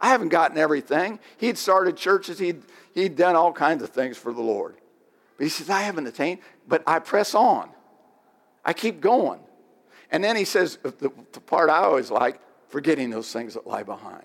I 0.00 0.08
haven't 0.08 0.30
gotten 0.30 0.58
everything. 0.58 1.20
He'd 1.36 1.56
started 1.56 1.96
churches, 1.96 2.38
he'd, 2.38 2.62
he'd 2.94 3.16
done 3.16 3.36
all 3.36 3.52
kinds 3.52 3.82
of 3.82 3.90
things 3.90 4.16
for 4.16 4.32
the 4.32 4.40
Lord. 4.40 4.76
But 5.36 5.44
he 5.44 5.48
says, 5.50 5.70
I 5.70 5.82
haven't 5.82 6.06
attained, 6.06 6.40
but 6.66 6.82
I 6.86 6.98
press 6.98 7.34
on. 7.34 7.70
I 8.64 8.72
keep 8.72 9.00
going. 9.00 9.40
And 10.10 10.22
then 10.22 10.36
he 10.36 10.44
says, 10.44 10.78
the, 10.82 11.10
the 11.32 11.40
part 11.40 11.70
I 11.70 11.78
always 11.78 12.10
like, 12.10 12.40
forgetting 12.72 13.10
those 13.10 13.30
things 13.30 13.52
that 13.52 13.66
lie 13.66 13.82
behind. 13.82 14.24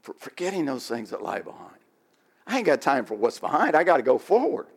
For 0.00 0.14
forgetting 0.14 0.64
those 0.64 0.86
things 0.86 1.10
that 1.10 1.22
lie 1.22 1.40
behind. 1.40 1.74
I 2.46 2.58
ain't 2.58 2.66
got 2.66 2.80
time 2.80 3.04
for 3.04 3.16
what's 3.16 3.40
behind. 3.40 3.74
I 3.74 3.82
got 3.82 3.96
to 3.96 4.02
go 4.04 4.16
forward. 4.16 4.68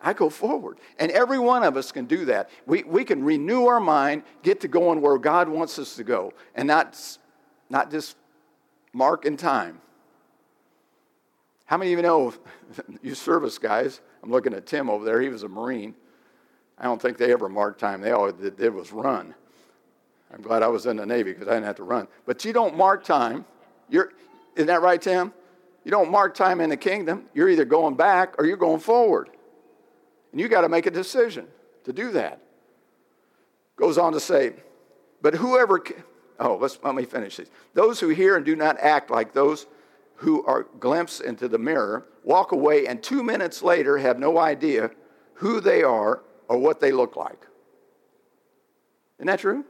I 0.00 0.12
go 0.14 0.28
forward. 0.28 0.78
And 0.98 1.12
every 1.12 1.38
one 1.38 1.62
of 1.62 1.76
us 1.76 1.92
can 1.92 2.06
do 2.06 2.24
that. 2.24 2.50
We, 2.66 2.82
we 2.82 3.04
can 3.04 3.22
renew 3.22 3.66
our 3.66 3.78
mind, 3.78 4.24
get 4.42 4.60
to 4.62 4.68
going 4.68 5.00
where 5.00 5.18
God 5.18 5.48
wants 5.48 5.78
us 5.78 5.94
to 5.96 6.04
go, 6.04 6.32
and 6.56 6.66
not, 6.66 6.98
not 7.70 7.92
just 7.92 8.16
mark 8.92 9.24
in 9.24 9.36
time. 9.36 9.80
How 11.66 11.76
many 11.76 11.92
of 11.92 11.98
you 11.98 12.02
know, 12.02 12.34
you 13.02 13.14
service 13.14 13.56
guys, 13.56 14.00
I'm 14.24 14.32
looking 14.32 14.52
at 14.52 14.66
Tim 14.66 14.90
over 14.90 15.04
there, 15.04 15.20
he 15.20 15.28
was 15.28 15.44
a 15.44 15.48
Marine. 15.48 15.94
I 16.76 16.84
don't 16.84 17.00
think 17.00 17.18
they 17.18 17.30
ever 17.30 17.48
marked 17.48 17.78
time. 17.78 18.00
They 18.00 18.10
all 18.10 18.32
did 18.32 18.74
was 18.74 18.92
run. 18.92 19.34
I'm 20.32 20.42
glad 20.42 20.62
I 20.62 20.68
was 20.68 20.86
in 20.86 20.96
the 20.96 21.06
Navy 21.06 21.32
because 21.32 21.48
I 21.48 21.54
didn't 21.54 21.66
have 21.66 21.76
to 21.76 21.84
run. 21.84 22.06
But 22.26 22.44
you 22.44 22.52
don't 22.52 22.76
mark 22.76 23.04
time. 23.04 23.44
You're, 23.88 24.12
isn't 24.56 24.66
that 24.66 24.82
right, 24.82 25.00
Tim? 25.00 25.32
You 25.84 25.90
don't 25.90 26.10
mark 26.10 26.34
time 26.34 26.60
in 26.60 26.70
the 26.70 26.76
kingdom. 26.76 27.24
You're 27.32 27.48
either 27.48 27.64
going 27.64 27.94
back 27.94 28.34
or 28.38 28.44
you're 28.44 28.56
going 28.58 28.80
forward. 28.80 29.30
And 30.32 30.40
you 30.40 30.48
got 30.48 30.62
to 30.62 30.68
make 30.68 30.86
a 30.86 30.90
decision 30.90 31.46
to 31.84 31.92
do 31.92 32.12
that. 32.12 32.42
Goes 33.76 33.96
on 33.96 34.12
to 34.12 34.20
say, 34.20 34.52
but 35.22 35.34
whoever, 35.34 35.82
oh, 36.38 36.56
let's, 36.56 36.78
let 36.82 36.94
me 36.94 37.04
finish 37.04 37.36
this. 37.36 37.48
Those 37.74 38.00
who 38.00 38.08
hear 38.08 38.36
and 38.36 38.44
do 38.44 38.54
not 38.54 38.78
act 38.80 39.10
like 39.10 39.32
those 39.32 39.66
who 40.16 40.44
are 40.44 40.64
glimpsed 40.78 41.22
into 41.22 41.48
the 41.48 41.58
mirror 41.58 42.06
walk 42.24 42.52
away 42.52 42.86
and 42.86 43.02
two 43.02 43.22
minutes 43.22 43.62
later 43.62 43.96
have 43.96 44.18
no 44.18 44.36
idea 44.36 44.90
who 45.34 45.60
they 45.60 45.82
are 45.82 46.22
or 46.48 46.58
what 46.58 46.80
they 46.80 46.92
look 46.92 47.16
like. 47.16 47.46
Isn't 49.18 49.28
that 49.28 49.38
true? 49.38 49.64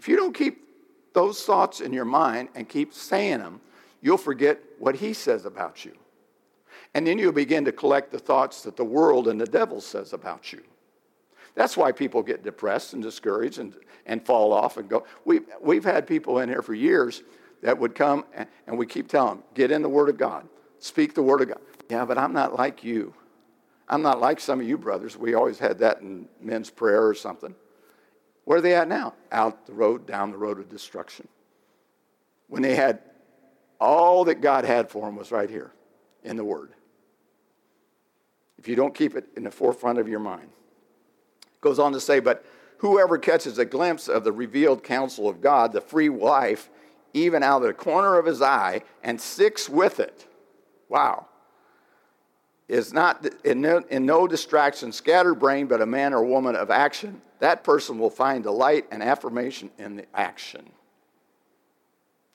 If 0.00 0.08
you 0.08 0.16
don't 0.16 0.32
keep 0.32 0.66
those 1.12 1.42
thoughts 1.42 1.82
in 1.82 1.92
your 1.92 2.06
mind 2.06 2.48
and 2.54 2.66
keep 2.66 2.94
saying 2.94 3.40
them, 3.40 3.60
you'll 4.00 4.16
forget 4.16 4.58
what 4.78 4.94
he 4.94 5.12
says 5.12 5.44
about 5.44 5.84
you. 5.84 5.92
And 6.94 7.06
then 7.06 7.18
you'll 7.18 7.32
begin 7.32 7.66
to 7.66 7.72
collect 7.72 8.10
the 8.10 8.18
thoughts 8.18 8.62
that 8.62 8.78
the 8.78 8.84
world 8.84 9.28
and 9.28 9.38
the 9.38 9.44
devil 9.44 9.78
says 9.78 10.14
about 10.14 10.54
you. 10.54 10.62
That's 11.54 11.76
why 11.76 11.92
people 11.92 12.22
get 12.22 12.42
depressed 12.42 12.94
and 12.94 13.02
discouraged 13.02 13.58
and, 13.58 13.74
and 14.06 14.24
fall 14.24 14.54
off 14.54 14.78
and 14.78 14.88
go. 14.88 15.04
We, 15.26 15.40
we've 15.60 15.84
had 15.84 16.06
people 16.06 16.38
in 16.38 16.48
here 16.48 16.62
for 16.62 16.72
years 16.72 17.22
that 17.62 17.78
would 17.78 17.94
come 17.94 18.24
and, 18.32 18.48
and 18.66 18.78
we 18.78 18.86
keep 18.86 19.06
telling 19.06 19.34
them, 19.34 19.44
get 19.52 19.70
in 19.70 19.82
the 19.82 19.88
Word 19.90 20.08
of 20.08 20.16
God, 20.16 20.48
speak 20.78 21.12
the 21.12 21.22
Word 21.22 21.42
of 21.42 21.48
God. 21.48 21.60
Yeah, 21.90 22.06
but 22.06 22.16
I'm 22.16 22.32
not 22.32 22.58
like 22.58 22.82
you. 22.82 23.12
I'm 23.86 24.00
not 24.00 24.18
like 24.18 24.40
some 24.40 24.60
of 24.60 24.66
you 24.66 24.78
brothers. 24.78 25.18
We 25.18 25.34
always 25.34 25.58
had 25.58 25.76
that 25.80 26.00
in 26.00 26.26
men's 26.40 26.70
prayer 26.70 27.06
or 27.06 27.12
something. 27.12 27.54
Where 28.44 28.58
are 28.58 28.62
they 28.62 28.74
at 28.74 28.88
now? 28.88 29.14
Out 29.30 29.66
the 29.66 29.72
road, 29.72 30.06
down 30.06 30.30
the 30.30 30.38
road 30.38 30.58
of 30.58 30.68
destruction. 30.68 31.28
When 32.48 32.62
they 32.62 32.74
had 32.74 33.00
all 33.80 34.24
that 34.24 34.40
God 34.40 34.64
had 34.64 34.90
for 34.90 35.06
them 35.06 35.16
was 35.16 35.30
right 35.30 35.48
here 35.48 35.72
in 36.24 36.36
the 36.36 36.44
Word. 36.44 36.72
If 38.58 38.68
you 38.68 38.76
don't 38.76 38.94
keep 38.94 39.16
it 39.16 39.26
in 39.36 39.44
the 39.44 39.50
forefront 39.50 39.98
of 39.98 40.08
your 40.08 40.20
mind. 40.20 40.50
It 41.42 41.60
goes 41.60 41.78
on 41.78 41.92
to 41.92 42.00
say, 42.00 42.20
but 42.20 42.44
whoever 42.78 43.16
catches 43.16 43.58
a 43.58 43.64
glimpse 43.64 44.08
of 44.08 44.24
the 44.24 44.32
revealed 44.32 44.82
counsel 44.84 45.28
of 45.28 45.40
God, 45.40 45.72
the 45.72 45.80
free 45.80 46.10
life, 46.10 46.68
even 47.14 47.42
out 47.42 47.62
of 47.62 47.68
the 47.68 47.74
corner 47.74 48.18
of 48.18 48.26
his 48.26 48.42
eye, 48.42 48.82
and 49.02 49.20
sticks 49.20 49.68
with 49.68 49.98
it. 49.98 50.26
Wow 50.88 51.26
is 52.70 52.92
not 52.92 53.26
in 53.44 53.60
no, 53.60 53.82
in 53.90 54.06
no 54.06 54.28
distraction, 54.28 54.92
scatterbrained, 54.92 55.68
but 55.68 55.82
a 55.82 55.86
man 55.86 56.14
or 56.14 56.24
woman 56.24 56.54
of 56.54 56.70
action, 56.70 57.20
that 57.40 57.64
person 57.64 57.98
will 57.98 58.10
find 58.10 58.44
delight 58.44 58.86
and 58.92 59.02
affirmation 59.02 59.70
in 59.76 59.96
the 59.96 60.06
action. 60.14 60.70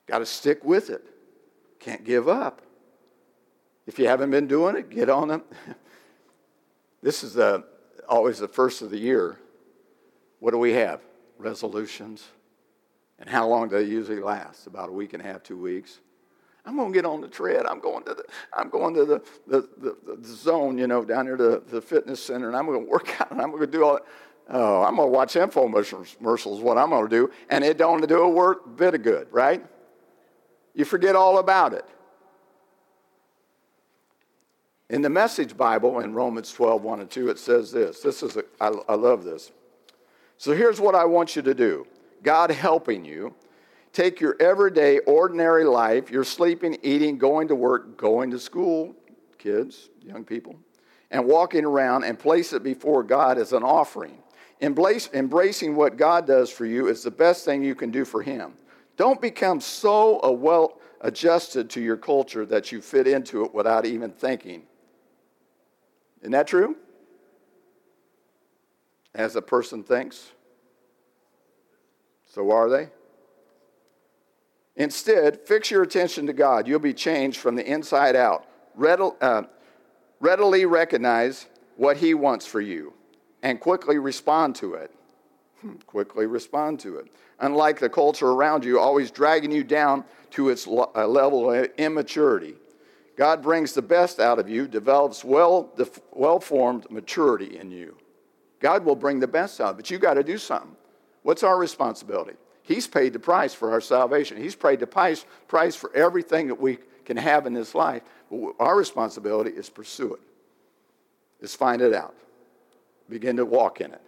Got 0.06 0.18
to 0.18 0.26
stick 0.26 0.62
with 0.62 0.90
it. 0.90 1.02
Can't 1.80 2.04
give 2.04 2.28
up. 2.28 2.60
If 3.86 3.98
you 3.98 4.08
haven't 4.08 4.30
been 4.30 4.46
doing 4.46 4.76
it, 4.76 4.90
get 4.90 5.08
on 5.08 5.30
it. 5.30 5.42
this 7.02 7.24
is 7.24 7.32
the, 7.32 7.64
always 8.06 8.38
the 8.38 8.48
first 8.48 8.82
of 8.82 8.90
the 8.90 8.98
year. 8.98 9.38
What 10.40 10.50
do 10.50 10.58
we 10.58 10.74
have? 10.74 11.00
Resolutions. 11.38 12.24
And 13.18 13.30
how 13.30 13.48
long 13.48 13.70
do 13.70 13.76
they 13.76 13.84
usually 13.84 14.20
last? 14.20 14.66
About 14.66 14.90
a 14.90 14.92
week 14.92 15.14
and 15.14 15.22
a 15.22 15.26
half, 15.26 15.42
two 15.42 15.56
weeks. 15.56 16.00
I'm 16.66 16.76
going 16.76 16.92
to 16.92 16.94
get 16.94 17.06
on 17.06 17.20
the 17.20 17.28
tread. 17.28 17.64
I'm 17.64 17.78
going 17.78 18.04
to 18.04 18.14
the, 18.14 18.24
I'm 18.52 18.68
going 18.68 18.94
to 18.94 19.04
the, 19.04 19.22
the, 19.46 19.68
the, 19.78 20.16
the 20.16 20.28
zone, 20.28 20.76
you 20.76 20.88
know, 20.88 21.04
down 21.04 21.26
here 21.26 21.36
to 21.36 21.62
the 21.70 21.80
fitness 21.80 22.22
center, 22.22 22.48
and 22.48 22.56
I'm 22.56 22.66
going 22.66 22.84
to 22.84 22.90
work 22.90 23.08
out, 23.20 23.30
and 23.30 23.40
I'm 23.40 23.50
going 23.50 23.62
to 23.62 23.66
do 23.66 23.84
all 23.84 23.94
that. 23.94 24.04
Oh, 24.48 24.82
I'm 24.82 24.96
going 24.96 25.08
to 25.08 25.12
watch 25.12 25.34
infomercials, 25.34 26.60
what 26.60 26.78
I'm 26.78 26.90
going 26.90 27.08
to 27.08 27.08
do, 27.08 27.30
and 27.50 27.64
it 27.64 27.78
don't 27.78 28.06
do 28.06 28.20
a 28.20 28.28
work 28.28 28.76
bit 28.76 28.94
of 28.94 29.02
good, 29.02 29.26
right? 29.32 29.64
You 30.74 30.84
forget 30.84 31.16
all 31.16 31.38
about 31.38 31.72
it. 31.72 31.84
In 34.88 35.02
the 35.02 35.10
Message 35.10 35.56
Bible, 35.56 35.98
in 35.98 36.14
Romans 36.14 36.52
12, 36.52 36.82
1 36.82 37.00
and 37.00 37.10
2, 37.10 37.28
it 37.28 37.40
says 37.40 37.72
this. 37.72 38.00
This 38.00 38.22
is, 38.22 38.36
a, 38.36 38.44
I, 38.60 38.68
I 38.88 38.94
love 38.94 39.24
this. 39.24 39.50
So 40.38 40.54
here's 40.54 40.80
what 40.80 40.94
I 40.94 41.04
want 41.06 41.34
you 41.34 41.42
to 41.42 41.54
do 41.54 41.86
God 42.22 42.50
helping 42.50 43.04
you 43.04 43.34
Take 43.96 44.20
your 44.20 44.36
everyday, 44.40 44.98
ordinary 44.98 45.64
life, 45.64 46.10
you're 46.10 46.22
sleeping, 46.22 46.76
eating, 46.82 47.16
going 47.16 47.48
to 47.48 47.54
work, 47.54 47.96
going 47.96 48.30
to 48.32 48.38
school, 48.38 48.94
kids, 49.38 49.88
young 50.02 50.22
people, 50.22 50.54
and 51.10 51.24
walking 51.24 51.64
around 51.64 52.04
and 52.04 52.18
place 52.18 52.52
it 52.52 52.62
before 52.62 53.02
God 53.02 53.38
as 53.38 53.54
an 53.54 53.62
offering. 53.62 54.18
Embrace, 54.60 55.08
embracing 55.14 55.74
what 55.74 55.96
God 55.96 56.26
does 56.26 56.50
for 56.50 56.66
you 56.66 56.88
is 56.88 57.04
the 57.04 57.10
best 57.10 57.46
thing 57.46 57.62
you 57.62 57.74
can 57.74 57.90
do 57.90 58.04
for 58.04 58.20
Him. 58.20 58.52
Don't 58.98 59.18
become 59.18 59.62
so 59.62 60.30
well 60.30 60.78
adjusted 61.00 61.70
to 61.70 61.80
your 61.80 61.96
culture 61.96 62.44
that 62.44 62.70
you 62.70 62.82
fit 62.82 63.06
into 63.06 63.46
it 63.46 63.54
without 63.54 63.86
even 63.86 64.10
thinking. 64.10 64.64
Isn't 66.20 66.32
that 66.32 66.48
true? 66.48 66.76
As 69.14 69.36
a 69.36 69.40
person 69.40 69.82
thinks, 69.82 70.32
So 72.26 72.50
are 72.50 72.68
they? 72.68 72.90
Instead, 74.76 75.40
fix 75.40 75.70
your 75.70 75.82
attention 75.82 76.26
to 76.26 76.32
God. 76.32 76.68
You'll 76.68 76.78
be 76.78 76.94
changed 76.94 77.38
from 77.38 77.54
the 77.54 77.66
inside 77.66 78.14
out. 78.14 78.46
Uh, 78.78 79.42
readily 80.20 80.66
recognize 80.66 81.46
what 81.76 81.96
He 81.96 82.14
wants 82.14 82.46
for 82.46 82.60
you 82.60 82.92
and 83.42 83.60
quickly 83.60 83.98
respond 83.98 84.54
to 84.56 84.74
it. 84.74 84.90
Hmm, 85.60 85.74
quickly 85.86 86.26
respond 86.26 86.80
to 86.80 86.96
it. 86.98 87.06
Unlike 87.40 87.80
the 87.80 87.88
culture 87.88 88.28
around 88.28 88.64
you, 88.64 88.78
always 88.78 89.10
dragging 89.10 89.50
you 89.50 89.64
down 89.64 90.04
to 90.30 90.50
its 90.50 90.66
uh, 90.66 91.06
level 91.06 91.50
of 91.50 91.68
immaturity. 91.78 92.54
God 93.16 93.42
brings 93.42 93.72
the 93.72 93.82
best 93.82 94.20
out 94.20 94.38
of 94.38 94.48
you, 94.48 94.68
develops 94.68 95.24
well, 95.24 95.72
well 96.12 96.38
formed 96.38 96.90
maturity 96.90 97.58
in 97.58 97.70
you. 97.70 97.96
God 98.60 98.84
will 98.84 98.96
bring 98.96 99.20
the 99.20 99.26
best 99.26 99.60
out, 99.60 99.76
but 99.76 99.90
you 99.90 99.98
got 99.98 100.14
to 100.14 100.22
do 100.22 100.36
something. 100.36 100.76
What's 101.22 101.42
our 101.42 101.56
responsibility? 101.56 102.34
He's 102.66 102.88
paid 102.88 103.12
the 103.12 103.20
price 103.20 103.54
for 103.54 103.70
our 103.70 103.80
salvation. 103.80 104.36
He's 104.36 104.56
paid 104.56 104.80
the 104.80 104.88
price, 104.88 105.24
price 105.46 105.76
for 105.76 105.94
everything 105.94 106.48
that 106.48 106.60
we 106.60 106.78
can 107.04 107.16
have 107.16 107.46
in 107.46 107.54
this 107.54 107.76
life. 107.76 108.02
But 108.28 108.54
our 108.58 108.76
responsibility 108.76 109.50
is 109.50 109.70
pursue 109.70 110.14
it, 110.14 110.20
is 111.40 111.54
find 111.54 111.80
it 111.80 111.94
out, 111.94 112.14
begin 113.08 113.36
to 113.36 113.46
walk 113.46 113.80
in 113.80 113.92
it. 113.92 114.02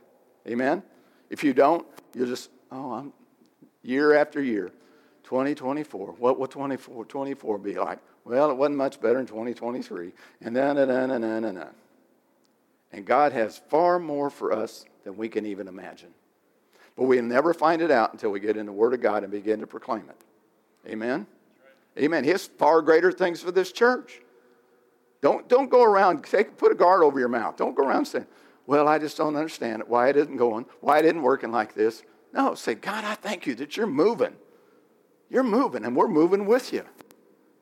Amen? 0.49 0.83
If 1.31 1.45
you 1.45 1.53
don't, 1.55 1.87
you'll 2.15 2.27
just, 2.27 2.51
oh, 2.73 2.93
I'm 2.93 3.13
year 3.83 4.15
after 4.15 4.43
year, 4.43 4.73
2024. 5.23 6.17
What 6.19 6.41
will 6.41 6.49
24, 6.49 7.05
24 7.05 7.59
be 7.59 7.75
like? 7.79 8.01
Well, 8.25 8.51
it 8.51 8.57
wasn't 8.57 8.79
much 8.79 9.01
better 9.01 9.21
in 9.21 9.27
2023. 9.27 10.13
And 10.41 10.57
then, 10.57 10.79
and 10.79 10.91
then, 10.91 11.11
and 11.13 11.23
then, 11.23 11.45
and 11.45 11.59
then. 11.59 11.71
And 12.93 13.05
God 13.05 13.33
has 13.33 13.61
far 13.69 14.01
more 14.01 14.31
for 14.31 14.53
us 14.53 14.85
than 15.05 15.17
we 15.17 15.29
can 15.29 15.47
even 15.47 15.69
imagine. 15.69 16.13
But 16.99 17.05
we 17.05 17.21
never 17.21 17.55
find 17.55 17.81
it 17.81 17.93
out 17.93 18.13
until 18.13 18.31
we 18.31 18.41
get 18.41 18.57
in 18.57 18.67
the 18.67 18.73
Word 18.73 18.93
of 18.93 19.01
God 19.01 19.23
and 19.23 19.31
begin 19.31 19.61
to 19.61 19.69
proclaim 19.69 20.11
it. 20.11 20.91
Amen? 20.91 21.29
Amen. 21.97 22.25
He 22.25 22.31
has 22.31 22.49
far 22.49 22.83
greater 22.83 23.13
things 23.13 23.41
for 23.41 23.53
this 23.53 23.71
church. 23.71 24.21
Don't, 25.21 25.49
don't 25.49 25.71
go 25.71 25.85
around, 25.85 26.25
take, 26.25 26.57
put 26.57 26.73
a 26.73 26.75
guard 26.75 27.05
over 27.05 27.21
your 27.21 27.29
mouth. 27.29 27.57
Don't 27.57 27.77
go 27.77 27.85
around 27.85 28.07
saying, 28.07 28.27
well, 28.67 28.89
I 28.89 28.99
just 28.99 29.17
don't 29.17 29.37
understand 29.37 29.81
it, 29.81 29.89
why 29.89 30.09
it 30.09 30.17
isn't 30.17 30.37
going, 30.37 30.67
why 30.81 30.99
it 30.99 31.05
isn't 31.05 31.23
working 31.23 31.53
like 31.53 31.73
this. 31.73 32.03
No, 32.33 32.57
say, 32.57 32.75
God, 32.75 33.05
I 33.05 33.15
thank 33.15 33.47
you 33.47 33.55
that 33.57 33.77
you're 33.77 33.87
moving. 33.87 34.35
You're 35.31 35.45
moving, 35.45 35.85
and 35.85 35.95
we're 35.95 36.09
moving 36.09 36.47
with 36.47 36.73
you. 36.73 36.85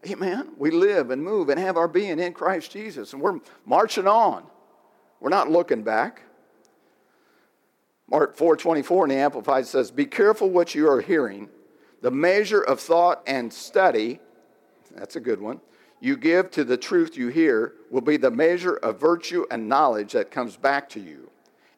Amen. 0.06 0.52
We 0.56 0.70
live 0.70 1.10
and 1.10 1.22
move 1.22 1.50
and 1.50 1.60
have 1.60 1.76
our 1.76 1.88
being 1.88 2.18
in 2.18 2.32
Christ 2.32 2.70
Jesus, 2.70 3.12
and 3.12 3.20
we're 3.20 3.40
marching 3.66 4.06
on. 4.06 4.44
We're 5.20 5.28
not 5.28 5.50
looking 5.50 5.82
back. 5.82 6.22
Mark 8.08 8.36
4:24 8.36 9.04
in 9.04 9.10
the 9.10 9.16
Amplified 9.16 9.66
says, 9.66 9.90
"Be 9.90 10.06
careful 10.06 10.48
what 10.48 10.74
you 10.74 10.88
are 10.88 11.00
hearing. 11.00 11.50
The 12.02 12.10
measure 12.10 12.60
of 12.60 12.80
thought 12.80 13.22
and 13.26 13.52
study, 13.52 14.20
that's 14.92 15.16
a 15.16 15.20
good 15.20 15.40
one, 15.40 15.60
you 15.98 16.16
give 16.16 16.50
to 16.52 16.62
the 16.62 16.76
truth 16.76 17.16
you 17.16 17.28
hear 17.28 17.74
will 17.90 18.02
be 18.02 18.16
the 18.16 18.30
measure 18.30 18.76
of 18.76 19.00
virtue 19.00 19.44
and 19.50 19.68
knowledge 19.68 20.12
that 20.12 20.30
comes 20.30 20.56
back 20.56 20.88
to 20.90 21.00
you, 21.00 21.30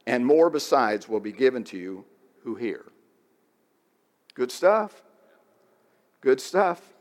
and 0.06 0.26
more 0.26 0.50
besides 0.50 1.08
will 1.08 1.20
be 1.20 1.32
given 1.32 1.64
to 1.64 1.78
you 1.78 2.04
who 2.42 2.56
hear." 2.56 2.84
Good 4.34 4.52
stuff. 4.52 5.02
Good 6.20 6.40
stuff. 6.40 6.94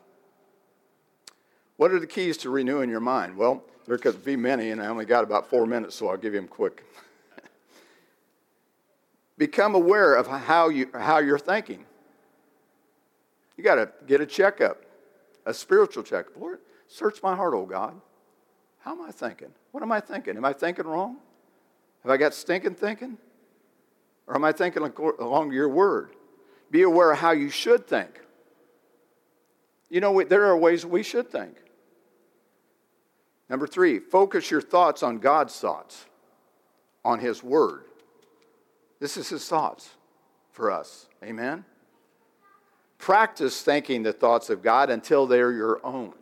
What 1.75 1.91
are 1.91 1.99
the 1.99 2.07
keys 2.07 2.37
to 2.37 2.49
renewing 2.49 2.89
your 2.89 2.99
mind? 2.99 3.37
Well, 3.37 3.63
there 3.85 3.97
could 3.97 4.23
be 4.23 4.35
many, 4.35 4.71
and 4.71 4.81
I 4.81 4.87
only 4.87 5.05
got 5.05 5.23
about 5.23 5.47
four 5.49 5.65
minutes, 5.65 5.95
so 5.95 6.07
I'll 6.07 6.17
give 6.17 6.33
you 6.33 6.39
them 6.39 6.47
quick. 6.47 6.83
Become 9.37 9.75
aware 9.75 10.15
of 10.15 10.27
how, 10.27 10.69
you, 10.69 10.89
how 10.93 11.19
you're 11.19 11.37
thinking. 11.37 11.85
You 13.55 13.63
got 13.63 13.75
to 13.75 13.91
get 14.07 14.21
a 14.21 14.25
checkup, 14.25 14.83
a 15.45 15.53
spiritual 15.53 16.03
checkup. 16.03 16.35
Lord, 16.37 16.59
search 16.87 17.21
my 17.21 17.35
heart, 17.35 17.53
oh 17.55 17.65
God. 17.65 17.99
How 18.79 18.93
am 18.93 19.01
I 19.01 19.11
thinking? 19.11 19.49
What 19.71 19.83
am 19.83 19.91
I 19.91 19.99
thinking? 19.99 20.37
Am 20.37 20.45
I 20.45 20.53
thinking 20.53 20.85
wrong? 20.85 21.17
Have 22.03 22.11
I 22.11 22.17
got 22.17 22.33
stinking 22.33 22.75
thinking? 22.75 23.17
Or 24.27 24.35
am 24.35 24.43
I 24.43 24.51
thinking 24.51 24.83
along 25.19 25.51
your 25.51 25.69
word? 25.69 26.11
Be 26.69 26.83
aware 26.83 27.11
of 27.11 27.19
how 27.19 27.31
you 27.31 27.49
should 27.49 27.87
think. 27.87 28.21
You 29.89 30.01
know, 30.01 30.21
there 30.23 30.45
are 30.45 30.57
ways 30.57 30.85
we 30.85 31.01
should 31.01 31.29
think. 31.29 31.55
Number 33.49 33.67
three, 33.67 33.99
focus 33.99 34.51
your 34.51 34.61
thoughts 34.61 35.01
on 35.03 35.19
God's 35.19 35.57
thoughts, 35.57 36.05
on 37.05 37.19
His 37.19 37.41
Word. 37.41 37.85
This 38.99 39.17
is 39.17 39.29
His 39.29 39.47
thoughts 39.47 39.89
for 40.51 40.71
us. 40.71 41.07
Amen? 41.23 41.65
Practice 42.97 43.61
thinking 43.61 44.03
the 44.03 44.13
thoughts 44.13 44.49
of 44.49 44.63
God 44.63 44.89
until 44.89 45.27
they're 45.27 45.51
your 45.51 45.79
own. 45.85 46.13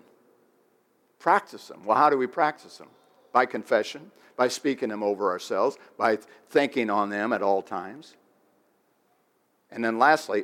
Practice 1.20 1.68
them. 1.68 1.86
Well, 1.86 1.98
how 1.98 2.10
do 2.10 2.18
we 2.18 2.28
practice 2.28 2.78
them? 2.78 2.90
By 3.32 3.46
confession, 3.46 4.12
by 4.36 4.50
speaking 4.50 4.90
them 4.90 5.04
over 5.04 5.30
ourselves, 5.30 5.78
by 5.98 6.20
thinking 6.50 6.90
on 6.90 7.10
them 7.10 7.34
at 7.34 7.42
all 7.42 7.62
times. 7.62 8.16
And 9.72 9.84
then 9.84 9.98
lastly, 9.98 10.44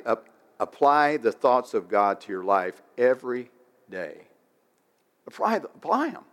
apply 0.59 1.17
the 1.17 1.31
thoughts 1.31 1.73
of 1.73 1.89
God 1.89 2.21
to 2.21 2.31
your 2.31 2.43
life 2.43 2.81
every 2.97 3.51
day. 3.89 4.27
Apply, 5.27 5.57
apply 5.57 6.09
them. 6.09 6.23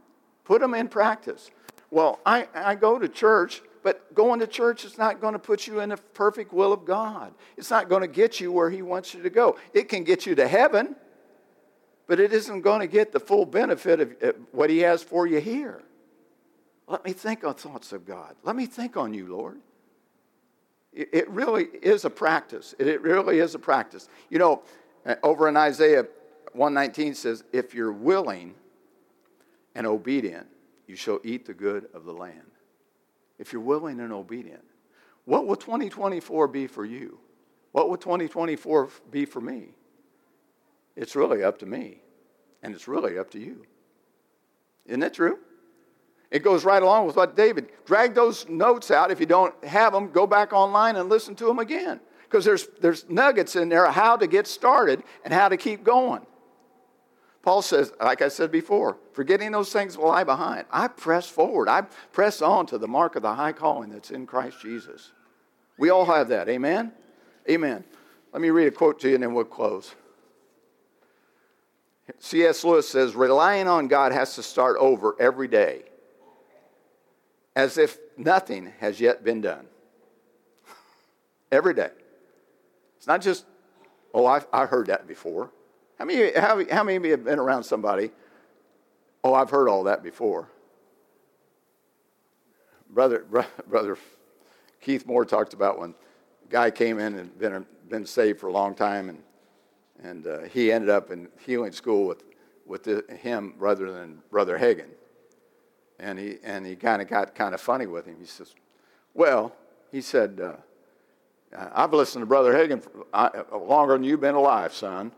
Put 0.45 0.61
them 0.61 0.75
in 0.75 0.89
practice. 0.89 1.51
Well, 1.91 2.21
I, 2.27 2.49
I 2.55 2.75
go 2.75 2.99
to 2.99 3.09
church, 3.09 3.63
but 3.83 4.15
going 4.15 4.41
to 4.41 4.47
church 4.47 4.85
is 4.85 4.99
not 4.99 5.21
going 5.21 5.33
to 5.33 5.39
put 5.39 5.67
you 5.67 5.81
in 5.81 5.91
the 5.91 5.97
perfect 5.97 6.53
will 6.53 6.73
of 6.73 6.85
God. 6.85 7.33
It's 7.57 7.71
not 7.71 7.89
going 7.89 8.03
to 8.03 8.09
get 8.09 8.41
you 8.41 8.53
where 8.53 8.71
He 8.71 8.83
wants 8.83 9.15
you 9.15 9.23
to 9.23 9.31
go. 9.31 9.57
It 9.73 9.89
can 9.89 10.05
get 10.05 10.27
you 10.27 10.35
to 10.35 10.47
heaven, 10.47 10.97
but 12.07 12.21
it 12.21 12.33
isn't 12.33 12.61
going 12.61 12.81
to 12.81 12.87
get 12.87 13.13
the 13.13 13.21
full 13.21 13.47
benefit 13.47 14.01
of 14.01 14.37
what 14.53 14.71
He 14.71 14.81
has 14.81 15.03
for 15.03 15.27
you 15.27 15.41
here. 15.41 15.83
Let 16.87 17.05
me 17.05 17.13
think 17.13 17.45
on 17.45 17.55
thoughts 17.55 17.93
of 17.93 18.07
God. 18.07 18.35
Let 18.43 18.57
me 18.57 18.67
think 18.67 18.97
on 18.97 19.15
you, 19.15 19.27
Lord. 19.27 19.61
It 20.93 21.29
really 21.29 21.69
is 21.83 22.05
a 22.05 22.11
practice. 22.11 22.75
It 22.79 23.03
really 23.03 23.39
is 23.39 23.55
a 23.55 23.59
practice. 23.59 24.09
You 24.31 24.39
know, 24.39 24.63
uh, 25.07 25.15
over 25.23 25.47
in 25.47 25.57
Isaiah 25.57 26.07
119 26.55 27.15
says, 27.15 27.45
if 27.53 27.75
you're 27.75 27.93
willing, 27.93 28.55
and 29.79 29.87
obedient, 29.87 30.49
you 30.89 30.97
shall 30.97 31.21
eat 31.23 31.47
the 31.47 31.55
good 31.55 31.87
of 31.95 32.05
the 32.05 32.13
land. 32.13 32.51
If 33.39 33.53
you're 33.53 33.63
willing 33.63 34.01
and 34.01 34.13
obedient. 34.13 34.65
What 35.27 35.47
will 35.47 35.57
2024 35.57 36.49
be 36.49 36.67
for 36.67 36.85
you? 36.85 37.19
What 37.73 37.89
will 37.89 37.99
2024 37.99 38.89
be 39.11 39.27
for 39.27 39.41
me? 39.41 39.69
It's 40.97 41.15
really 41.15 41.45
up 41.45 41.59
to 41.59 41.67
me, 41.67 42.01
and 42.63 42.75
it's 42.75 42.89
really 42.89 43.19
up 43.19 43.31
to 43.33 43.39
you. 43.39 43.65
Isn't 44.87 45.01
that 45.01 45.15
true? 45.15 45.39
It 46.31 46.41
goes 46.41 46.65
right 46.65 46.83
along 46.83 47.07
with 47.07 47.17
what 47.17 47.37
David 47.37 47.69
drag 47.85 48.15
those 48.15 48.49
notes 48.49 48.91
out. 48.91 49.11
If 49.11 49.21
you 49.21 49.27
don't 49.27 49.55
have 49.65 49.93
them, 49.93 50.11
go 50.11 50.27
back 50.27 50.53
online 50.53 50.97
and 50.97 51.09
listen 51.09 51.35
to 51.37 51.47
them 51.47 51.59
again. 51.59 52.01
Because 52.23 52.45
there's, 52.45 52.67
there's 52.81 53.09
nuggets 53.09 53.57
in 53.57 53.69
there 53.69 53.87
how 53.91 54.17
to 54.17 54.27
get 54.27 54.47
started 54.47 55.03
and 55.25 55.33
how 55.33 55.49
to 55.49 55.57
keep 55.57 55.85
going. 55.85 56.27
Paul 57.49 57.63
says, 57.63 57.95
like 57.99 58.21
I 58.21 58.29
said 58.29 58.53
before, 58.53 58.99
forgetting 59.13 59.53
those 59.53 59.73
things 59.73 59.97
will 59.97 60.09
lie 60.09 60.23
behind. 60.23 60.67
I 60.71 60.87
press 60.87 61.31
forward. 61.31 61.67
I 61.67 61.81
press 62.13 62.43
on 62.43 62.67
to 62.67 62.77
the 62.77 62.87
mark 62.87 63.17
of 63.17 63.23
the 63.23 63.35
high 63.35 63.53
calling 63.53 63.89
that's 63.89 64.11
in 64.11 64.27
Christ 64.27 64.61
Jesus. 64.61 65.13
We 65.79 65.89
all 65.89 66.05
have 66.05 66.29
that. 66.29 66.51
Amen? 66.51 66.93
Amen. 67.49 67.85
Let 68.35 68.43
me 68.43 68.51
read 68.51 68.69
a 68.69 68.71
quote 68.71 69.01
to 69.01 69.09
you 69.09 69.15
and 69.15 69.23
then 69.23 69.33
we'll 69.33 69.47
close. 69.47 69.95
C.S. 72.19 72.65
Lewis 72.65 72.87
says, 72.87 73.15
relying 73.15 73.67
on 73.67 73.89
God 73.89 74.13
has 74.13 74.35
to 74.35 74.43
start 74.43 74.77
over 74.79 75.17
every 75.19 75.49
day 75.49 75.85
as 77.57 77.79
if 77.79 77.97
nothing 78.19 78.75
has 78.81 79.01
yet 79.01 79.25
been 79.25 79.41
done. 79.41 79.65
every 81.51 81.73
day. 81.73 81.93
It's 82.99 83.07
not 83.07 83.23
just, 83.23 83.47
oh, 84.13 84.27
I've, 84.27 84.47
I 84.53 84.67
heard 84.67 84.89
that 84.89 85.09
before. 85.09 85.51
How 85.99 86.05
many, 86.05 86.33
how, 86.33 86.65
how 86.71 86.85
many 86.85 86.97
of 86.97 87.05
you 87.05 87.11
have 87.11 87.25
been 87.25 87.41
around 87.41 87.65
somebody? 87.65 88.11
Oh, 89.25 89.35
I've 89.35 89.51
heard 89.51 89.69
all 89.69 89.85
that 89.85 90.03
before. 90.03 90.49
Brother, 92.89 93.27
brother 93.69 93.99
Keith 94.81 95.07
Moore 95.07 95.25
talked 95.25 95.55
about 95.55 95.79
when 95.79 95.91
a 95.91 96.51
guy 96.51 96.71
came 96.71 97.01
in 97.01 97.19
and 97.19 97.37
been, 97.39 97.67
been 97.89 98.07
saved 98.07 98.39
for 98.39 98.47
a 98.47 98.53
long 98.53 98.77
time, 98.77 99.09
and, 99.09 99.23
and 100.03 100.27
uh, 100.27 100.41
he 100.43 100.71
ended 100.71 100.89
up 100.89 101.11
in 101.11 101.29
healing 101.45 101.73
school 101.73 102.07
with, 102.07 102.23
with 102.65 102.85
the, 102.85 103.05
him 103.21 103.55
rather 103.59 103.91
than 103.91 104.23
Brother 104.31 104.57
Hagin. 104.57 104.91
And 105.99 106.17
he, 106.17 106.37
and 106.45 106.65
he 106.65 106.77
kind 106.77 107.03
of 107.03 107.09
got 107.09 107.35
kind 107.35 107.55
of 107.55 107.61
funny 107.61 107.87
with 107.87 108.07
him. 108.07 108.17
He 108.21 108.27
says, 108.27 108.55
Well, 109.15 109.53
he 109.91 110.01
said, 110.01 110.41
uh, 110.41 110.53
I've 111.75 111.93
listened 111.93 112.23
to 112.23 112.27
Brother 112.27 112.53
Hagin 112.53 112.81
for, 112.81 113.05
uh, 113.13 113.31
longer 113.53 113.95
than 113.95 114.05
you've 114.05 114.21
been 114.21 114.37
alive, 114.37 114.73
son. 114.73 115.11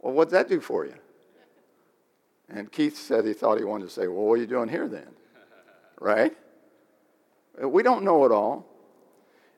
Well, 0.00 0.14
what'd 0.14 0.32
that 0.32 0.48
do 0.48 0.60
for 0.60 0.84
you? 0.86 0.94
And 2.48 2.70
Keith 2.72 2.96
said 2.96 3.26
he 3.26 3.32
thought 3.32 3.58
he 3.58 3.64
wanted 3.64 3.84
to 3.84 3.90
say, 3.90 4.06
Well, 4.06 4.24
what 4.24 4.34
are 4.34 4.38
you 4.38 4.46
doing 4.46 4.68
here 4.68 4.88
then? 4.88 5.08
Right? 6.00 6.36
We 7.60 7.82
don't 7.82 8.04
know 8.04 8.24
it 8.24 8.30
all. 8.30 8.64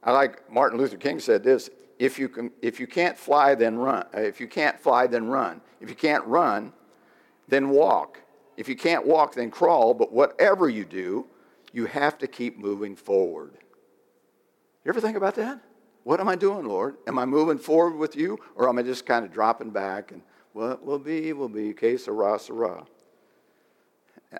I 0.02 0.12
like 0.12 0.50
Martin 0.50 0.78
Luther 0.78 0.96
King 0.96 1.20
said 1.20 1.44
this 1.44 1.68
if 1.98 2.18
you, 2.18 2.30
can, 2.30 2.50
if 2.62 2.80
you 2.80 2.86
can't 2.86 3.16
fly, 3.16 3.54
then 3.54 3.76
run. 3.76 4.06
Uh, 4.16 4.20
if 4.20 4.40
you 4.40 4.48
can't 4.48 4.80
fly, 4.80 5.06
then 5.06 5.26
run. 5.26 5.60
If 5.82 5.90
you 5.90 5.94
can't 5.94 6.24
run, 6.24 6.72
then 7.46 7.68
walk. 7.68 8.22
If 8.56 8.70
you 8.70 8.76
can't 8.76 9.06
walk, 9.06 9.34
then 9.34 9.50
crawl. 9.50 9.92
But 9.92 10.10
whatever 10.10 10.70
you 10.70 10.86
do, 10.86 11.26
you 11.74 11.84
have 11.84 12.16
to 12.18 12.26
keep 12.26 12.58
moving 12.58 12.96
forward. 12.96 13.52
You 14.84 14.88
ever 14.88 15.00
think 15.00 15.18
about 15.18 15.34
that? 15.34 15.60
What 16.04 16.20
am 16.20 16.28
I 16.28 16.36
doing, 16.36 16.64
Lord? 16.64 16.96
Am 17.06 17.18
I 17.18 17.26
moving 17.26 17.58
forward 17.58 17.96
with 17.96 18.16
you, 18.16 18.38
or 18.54 18.66
am 18.66 18.78
I 18.78 18.82
just 18.82 19.04
kind 19.04 19.22
of 19.22 19.30
dropping 19.30 19.68
back 19.68 20.10
and 20.10 20.22
what 20.52 20.84
will 20.84 20.98
be, 20.98 21.32
will 21.32 21.48
be, 21.48 21.72
que 21.72 21.96
sera, 21.96 22.38
sera? 22.38 22.84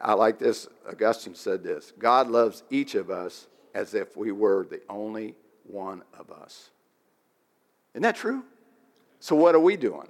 I 0.01 0.13
like 0.15 0.39
this. 0.39 0.69
Augustine 0.89 1.35
said 1.35 1.63
this 1.63 1.93
God 1.99 2.29
loves 2.29 2.63
each 2.71 2.95
of 2.95 3.11
us 3.11 3.47
as 3.75 3.95
if 3.95 4.17
we 4.17 4.33
were 4.33 4.67
the 4.69 4.81
only 4.89 5.35
one 5.65 6.03
of 6.19 6.31
us. 6.31 6.71
Isn't 7.95 8.03
that 8.03 8.17
true? 8.17 8.45
So, 9.19 9.37
what 9.37 9.55
are 9.55 9.61
we 9.61 9.77
doing? 9.77 10.09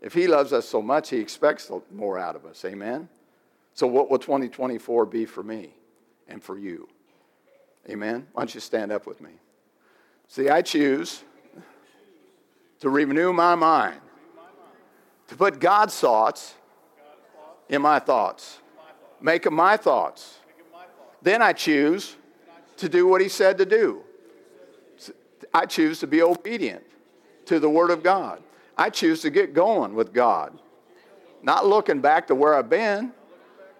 If 0.00 0.14
He 0.14 0.26
loves 0.26 0.52
us 0.52 0.68
so 0.68 0.82
much, 0.82 1.10
He 1.10 1.18
expects 1.18 1.70
more 1.92 2.18
out 2.18 2.36
of 2.36 2.44
us. 2.44 2.64
Amen? 2.64 3.08
So, 3.74 3.86
what 3.86 4.10
will 4.10 4.18
2024 4.18 5.06
be 5.06 5.24
for 5.24 5.42
me 5.42 5.74
and 6.28 6.42
for 6.42 6.58
you? 6.58 6.88
Amen? 7.88 8.26
Why 8.32 8.42
don't 8.42 8.54
you 8.54 8.60
stand 8.60 8.92
up 8.92 9.06
with 9.06 9.20
me? 9.20 9.32
See, 10.28 10.48
I 10.48 10.62
choose 10.62 11.22
to 12.80 12.90
renew 12.90 13.32
my 13.32 13.54
mind, 13.54 14.00
to 15.32 15.38
put 15.38 15.58
God's 15.58 15.98
thoughts 15.98 16.54
in 17.70 17.80
my 17.80 17.98
thoughts, 17.98 18.58
make 19.18 19.44
them 19.44 19.54
my 19.54 19.78
thoughts. 19.78 20.38
Then 21.22 21.40
I 21.40 21.54
choose 21.54 22.16
to 22.76 22.88
do 22.88 23.06
what 23.06 23.22
He 23.22 23.30
said 23.30 23.56
to 23.58 23.64
do. 23.64 24.02
I 25.54 25.64
choose 25.64 26.00
to 26.00 26.06
be 26.06 26.20
obedient 26.20 26.84
to 27.46 27.58
the 27.58 27.68
Word 27.68 27.90
of 27.90 28.02
God. 28.02 28.42
I 28.76 28.90
choose 28.90 29.22
to 29.22 29.30
get 29.30 29.54
going 29.54 29.94
with 29.94 30.12
God, 30.12 30.58
not 31.42 31.66
looking 31.66 32.00
back 32.00 32.26
to 32.26 32.34
where 32.34 32.54
I've 32.54 32.68
been, 32.68 33.12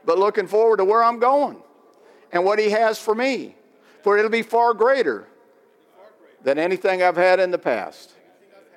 but 0.06 0.18
looking 0.18 0.46
forward 0.46 0.78
to 0.78 0.86
where 0.86 1.04
I'm 1.04 1.18
going 1.18 1.58
and 2.32 2.46
what 2.46 2.58
He 2.58 2.70
has 2.70 2.98
for 2.98 3.14
me. 3.14 3.56
For 4.02 4.16
it'll 4.16 4.30
be 4.30 4.42
far 4.42 4.72
greater 4.72 5.28
than 6.42 6.58
anything 6.58 7.02
I've 7.02 7.16
had 7.16 7.40
in 7.40 7.50
the 7.50 7.58
past. 7.58 8.14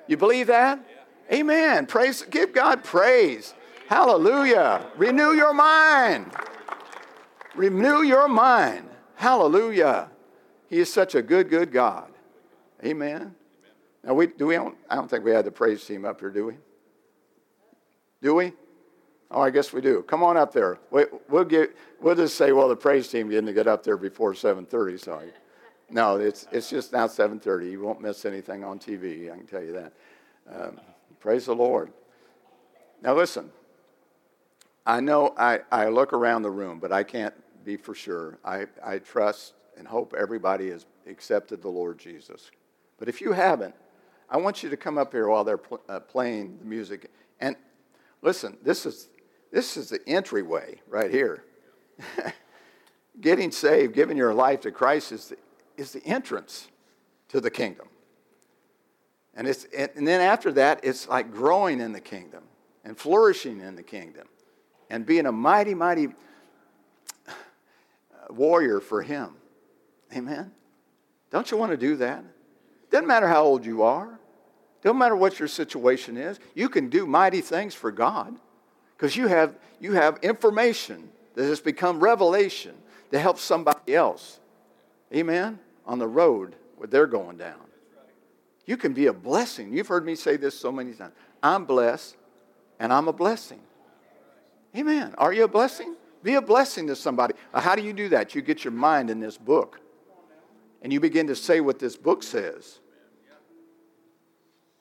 You 0.06 0.18
believe 0.18 0.48
that? 0.48 0.78
Amen. 1.32 1.86
Praise, 1.86 2.22
give 2.22 2.52
God 2.52 2.84
praise. 2.84 3.54
Hallelujah. 3.88 4.86
Renew 4.96 5.32
your 5.32 5.54
mind. 5.54 6.32
Renew 7.54 8.02
your 8.02 8.28
mind. 8.28 8.88
Hallelujah. 9.14 10.10
He 10.68 10.78
is 10.78 10.92
such 10.92 11.14
a 11.14 11.22
good, 11.22 11.48
good 11.48 11.72
God. 11.72 12.10
Amen. 12.84 13.34
Now 14.04 14.14
we 14.14 14.26
do 14.26 14.46
we 14.46 14.54
don't, 14.54 14.76
I 14.90 14.94
don't 14.94 15.08
think 15.08 15.24
we 15.24 15.30
had 15.30 15.44
the 15.44 15.50
praise 15.50 15.84
team 15.84 16.04
up 16.04 16.20
here, 16.20 16.30
do 16.30 16.46
we? 16.46 16.54
Do 18.22 18.34
we? 18.34 18.52
Oh, 19.30 19.40
I 19.40 19.50
guess 19.50 19.72
we 19.72 19.80
do. 19.80 20.02
Come 20.02 20.22
on 20.22 20.36
up 20.36 20.52
there. 20.52 20.78
We, 20.90 21.04
will 21.28 21.44
get, 21.44 21.76
we'll 22.00 22.14
just 22.14 22.36
say, 22.36 22.52
well, 22.52 22.68
the 22.68 22.76
praise 22.76 23.08
team 23.08 23.28
didn't 23.28 23.52
get 23.54 23.66
up 23.66 23.82
there 23.82 23.96
before 23.96 24.34
7:30. 24.34 25.00
Sorry. 25.00 25.32
No, 25.90 26.16
it's, 26.16 26.46
it's 26.50 26.68
just 26.68 26.92
now 26.92 27.06
7.30. 27.06 27.70
You 27.70 27.80
won't 27.80 28.00
miss 28.00 28.24
anything 28.24 28.64
on 28.64 28.78
TV, 28.78 29.32
I 29.32 29.36
can 29.36 29.46
tell 29.46 29.62
you 29.62 29.72
that. 29.72 29.92
Um, 30.52 30.80
praise 31.26 31.46
the 31.46 31.54
Lord. 31.56 31.92
Now 33.02 33.16
listen, 33.16 33.50
I 34.86 35.00
know 35.00 35.34
I, 35.36 35.58
I 35.72 35.88
look 35.88 36.12
around 36.12 36.42
the 36.42 36.52
room, 36.52 36.78
but 36.78 36.92
I 36.92 37.02
can't 37.02 37.34
be 37.64 37.76
for 37.76 37.96
sure. 37.96 38.38
I, 38.44 38.66
I 38.80 38.98
trust 38.98 39.54
and 39.76 39.88
hope 39.88 40.14
everybody 40.16 40.70
has 40.70 40.86
accepted 41.04 41.62
the 41.62 41.68
Lord 41.68 41.98
Jesus. 41.98 42.52
But 42.96 43.08
if 43.08 43.20
you 43.20 43.32
haven't, 43.32 43.74
I 44.30 44.36
want 44.36 44.62
you 44.62 44.70
to 44.70 44.76
come 44.76 44.98
up 44.98 45.10
here 45.10 45.26
while 45.26 45.42
they're 45.42 45.58
pl- 45.58 45.80
uh, 45.88 45.98
playing 45.98 46.58
the 46.60 46.64
music. 46.64 47.10
And 47.40 47.56
listen, 48.22 48.56
this 48.62 48.86
is, 48.86 49.08
this 49.50 49.76
is 49.76 49.88
the 49.88 49.98
entryway 50.08 50.80
right 50.86 51.10
here. 51.10 51.42
Getting 53.20 53.50
saved, 53.50 53.96
giving 53.96 54.16
your 54.16 54.32
life 54.32 54.60
to 54.60 54.70
Christ 54.70 55.10
is 55.10 55.30
the, 55.30 55.38
is 55.76 55.90
the 55.90 56.06
entrance 56.06 56.68
to 57.30 57.40
the 57.40 57.50
kingdom. 57.50 57.88
And, 59.36 59.46
it's, 59.46 59.64
and 59.76 60.06
then 60.06 60.20
after 60.20 60.52
that, 60.52 60.80
it's 60.82 61.08
like 61.08 61.30
growing 61.30 61.80
in 61.80 61.92
the 61.92 62.00
kingdom 62.00 62.44
and 62.84 62.96
flourishing 62.96 63.60
in 63.60 63.76
the 63.76 63.82
kingdom 63.82 64.26
and 64.88 65.04
being 65.04 65.26
a 65.26 65.32
mighty, 65.32 65.74
mighty 65.74 66.08
uh, 67.28 67.32
warrior 68.30 68.80
for 68.80 69.02
Him. 69.02 69.36
Amen? 70.14 70.52
Don't 71.30 71.50
you 71.50 71.56
want 71.56 71.72
to 71.72 71.76
do 71.76 71.96
that? 71.96 72.24
Doesn't 72.90 73.06
matter 73.06 73.28
how 73.28 73.44
old 73.44 73.66
you 73.66 73.82
are, 73.82 74.18
doesn't 74.82 74.98
matter 74.98 75.16
what 75.16 75.38
your 75.38 75.48
situation 75.48 76.16
is, 76.16 76.38
you 76.54 76.68
can 76.68 76.88
do 76.88 77.06
mighty 77.06 77.40
things 77.40 77.74
for 77.74 77.90
God 77.90 78.36
because 78.96 79.16
you 79.16 79.26
have, 79.26 79.54
you 79.80 79.92
have 79.92 80.18
information 80.22 81.10
that 81.34 81.44
has 81.44 81.60
become 81.60 82.00
revelation 82.00 82.74
to 83.10 83.18
help 83.18 83.38
somebody 83.38 83.94
else. 83.94 84.40
Amen? 85.14 85.58
on 85.86 85.98
the 85.98 86.08
road 86.08 86.56
where 86.76 86.88
they're 86.88 87.06
going 87.06 87.36
down. 87.36 87.60
You 88.66 88.76
can 88.76 88.92
be 88.92 89.06
a 89.06 89.12
blessing. 89.12 89.72
You've 89.72 89.86
heard 89.86 90.04
me 90.04 90.14
say 90.14 90.36
this 90.36 90.58
so 90.58 90.70
many 90.70 90.92
times. 90.92 91.14
I'm 91.42 91.64
blessed 91.64 92.16
and 92.78 92.92
I'm 92.92 93.08
a 93.08 93.12
blessing. 93.12 93.60
Amen. 94.76 95.14
Are 95.16 95.32
you 95.32 95.44
a 95.44 95.48
blessing? 95.48 95.94
Be 96.22 96.34
a 96.34 96.42
blessing 96.42 96.88
to 96.88 96.96
somebody. 96.96 97.34
Uh, 97.54 97.60
how 97.60 97.76
do 97.76 97.82
you 97.82 97.92
do 97.92 98.08
that? 98.10 98.34
You 98.34 98.42
get 98.42 98.64
your 98.64 98.72
mind 98.72 99.08
in 99.08 99.20
this 99.20 99.38
book 99.38 99.80
and 100.82 100.92
you 100.92 101.00
begin 101.00 101.28
to 101.28 101.36
say 101.36 101.60
what 101.60 101.78
this 101.78 101.96
book 101.96 102.22
says. 102.22 102.80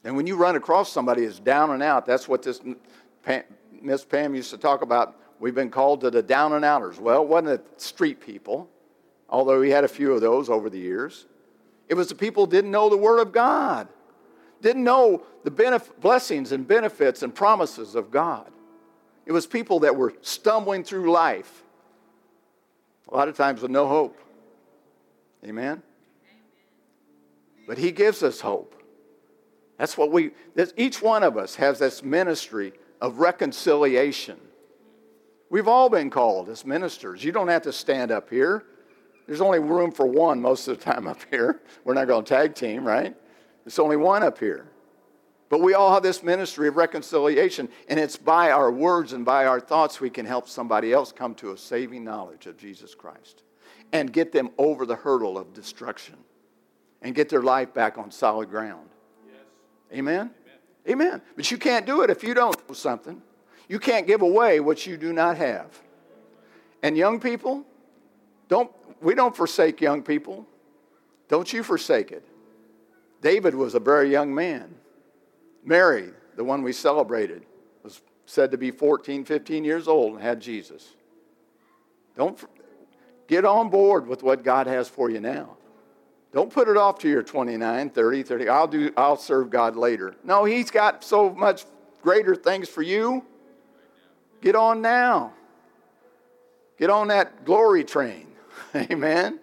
And 0.03 0.15
when 0.15 0.27
you 0.27 0.35
run 0.35 0.55
across 0.55 0.91
somebody 0.91 1.25
that's 1.25 1.39
down 1.39 1.71
and 1.71 1.81
out, 1.81 2.05
that's 2.05 2.27
what 2.27 2.43
this 2.43 2.61
Miss 3.81 4.03
Pam 4.03 4.35
used 4.35 4.51
to 4.51 4.57
talk 4.57 4.81
about. 4.81 5.19
We've 5.39 5.55
been 5.55 5.71
called 5.71 6.01
to 6.01 6.11
the 6.11 6.21
down 6.21 6.53
and 6.53 6.65
outers. 6.65 6.99
Well, 6.99 7.23
it 7.23 7.27
wasn't 7.27 7.49
it 7.49 7.81
street 7.81 8.21
people 8.21 8.69
although 9.29 9.61
he 9.61 9.69
had 9.69 9.83
a 9.83 9.87
few 9.87 10.13
of 10.13 10.21
those 10.21 10.49
over 10.49 10.69
the 10.69 10.79
years. 10.79 11.25
It 11.87 11.93
was 11.93 12.09
the 12.09 12.15
people 12.15 12.45
didn't 12.45 12.71
know 12.71 12.89
the 12.89 12.97
Word 12.97 13.19
of 13.19 13.31
God, 13.31 13.87
didn't 14.61 14.83
know 14.83 15.23
the 15.43 15.51
benef- 15.51 15.99
blessings 15.99 16.51
and 16.51 16.67
benefits 16.67 17.21
and 17.23 17.33
promises 17.33 17.95
of 17.95 18.11
God. 18.11 18.49
It 19.25 19.31
was 19.31 19.47
people 19.47 19.79
that 19.81 19.95
were 19.95 20.13
stumbling 20.21 20.83
through 20.83 21.11
life, 21.11 21.63
a 23.09 23.15
lot 23.15 23.27
of 23.27 23.37
times 23.37 23.61
with 23.61 23.71
no 23.71 23.87
hope. 23.87 24.19
Amen? 25.43 25.81
But 27.67 27.77
he 27.77 27.91
gives 27.91 28.23
us 28.23 28.41
hope. 28.41 28.75
That's 29.77 29.97
what 29.97 30.11
we, 30.11 30.31
each 30.77 31.01
one 31.01 31.23
of 31.23 31.37
us 31.37 31.55
has 31.55 31.79
this 31.79 32.03
ministry 32.03 32.73
of 33.01 33.19
reconciliation. 33.19 34.37
We've 35.49 35.67
all 35.67 35.89
been 35.89 36.09
called 36.09 36.49
as 36.49 36.65
ministers. 36.65 37.23
You 37.23 37.31
don't 37.31 37.49
have 37.49 37.63
to 37.63 37.73
stand 37.73 38.11
up 38.11 38.29
here. 38.29 38.63
There's 39.27 39.41
only 39.41 39.59
room 39.59 39.91
for 39.91 40.05
one 40.05 40.41
most 40.41 40.67
of 40.67 40.77
the 40.77 40.83
time 40.83 41.07
up 41.07 41.19
here. 41.29 41.61
We're 41.83 41.95
not 41.95 42.07
going 42.07 42.25
to 42.25 42.29
tag 42.33 42.55
team, 42.55 42.85
right? 42.85 43.15
There's 43.63 43.79
only 43.79 43.97
one 43.97 44.23
up 44.23 44.37
here. 44.37 44.67
But 45.49 45.61
we 45.61 45.73
all 45.73 45.93
have 45.93 46.03
this 46.03 46.23
ministry 46.23 46.67
of 46.67 46.75
reconciliation, 46.75 47.69
and 47.87 47.99
it's 47.99 48.17
by 48.17 48.51
our 48.51 48.71
words 48.71 49.13
and 49.13 49.23
by 49.23 49.45
our 49.45 49.59
thoughts 49.59 50.01
we 50.01 50.09
can 50.09 50.25
help 50.25 50.49
somebody 50.49 50.91
else 50.91 51.11
come 51.11 51.35
to 51.35 51.51
a 51.51 51.57
saving 51.57 52.03
knowledge 52.03 52.47
of 52.47 52.57
Jesus 52.57 52.95
Christ 52.95 53.43
and 53.91 54.11
get 54.11 54.31
them 54.31 54.49
over 54.57 54.85
the 54.85 54.95
hurdle 54.95 55.37
of 55.37 55.53
destruction 55.53 56.15
and 57.01 57.13
get 57.13 57.29
their 57.29 57.43
life 57.43 57.73
back 57.73 57.97
on 57.97 58.09
solid 58.11 58.49
ground. 58.49 58.89
Yes. 59.27 59.37
Amen? 59.99 60.31
Amen? 60.87 61.07
Amen. 61.07 61.21
But 61.35 61.51
you 61.51 61.57
can't 61.57 61.85
do 61.85 62.01
it 62.01 62.09
if 62.09 62.23
you 62.23 62.33
don't 62.33 62.57
know 62.67 62.73
something. 62.73 63.21
You 63.67 63.79
can't 63.79 64.07
give 64.07 64.21
away 64.21 64.59
what 64.59 64.85
you 64.85 64.97
do 64.97 65.13
not 65.13 65.37
have. 65.37 65.79
And 66.81 66.97
young 66.97 67.19
people, 67.19 67.63
don't 68.47 68.71
we 69.01 69.15
don't 69.15 69.35
forsake 69.35 69.81
young 69.81 70.01
people. 70.03 70.45
Don't 71.27 71.51
you 71.51 71.63
forsake 71.63 72.11
it. 72.11 72.25
David 73.21 73.55
was 73.55 73.75
a 73.75 73.79
very 73.79 74.11
young 74.11 74.33
man. 74.33 74.75
Mary, 75.63 76.11
the 76.35 76.43
one 76.43 76.61
we 76.61 76.71
celebrated, 76.71 77.45
was 77.83 78.01
said 78.25 78.51
to 78.51 78.57
be 78.57 78.71
14, 78.71 79.25
15 79.25 79.63
years 79.63 79.87
old 79.87 80.13
and 80.13 80.21
had 80.21 80.39
Jesus. 80.39 80.95
Don't 82.15 82.39
get 83.27 83.45
on 83.45 83.69
board 83.69 84.07
with 84.07 84.23
what 84.23 84.43
God 84.43 84.67
has 84.67 84.87
for 84.87 85.09
you 85.09 85.19
now. 85.19 85.57
Don't 86.31 86.51
put 86.51 86.67
it 86.67 86.77
off 86.77 86.99
to 86.99 87.09
your 87.09 87.23
29, 87.23 87.89
30, 87.89 88.23
30. 88.23 88.49
I'll 88.49 88.67
do 88.67 88.91
I'll 88.97 89.17
serve 89.17 89.49
God 89.49 89.75
later. 89.75 90.15
No, 90.23 90.43
he's 90.43 90.69
got 90.69 91.03
so 91.03 91.29
much 91.29 91.65
greater 92.01 92.35
things 92.35 92.67
for 92.67 92.81
you. 92.81 93.25
Get 94.41 94.55
on 94.55 94.81
now. 94.81 95.33
Get 96.77 96.89
on 96.89 97.07
that 97.07 97.45
glory 97.45 97.83
train. 97.83 98.27
Amen. 98.75 99.39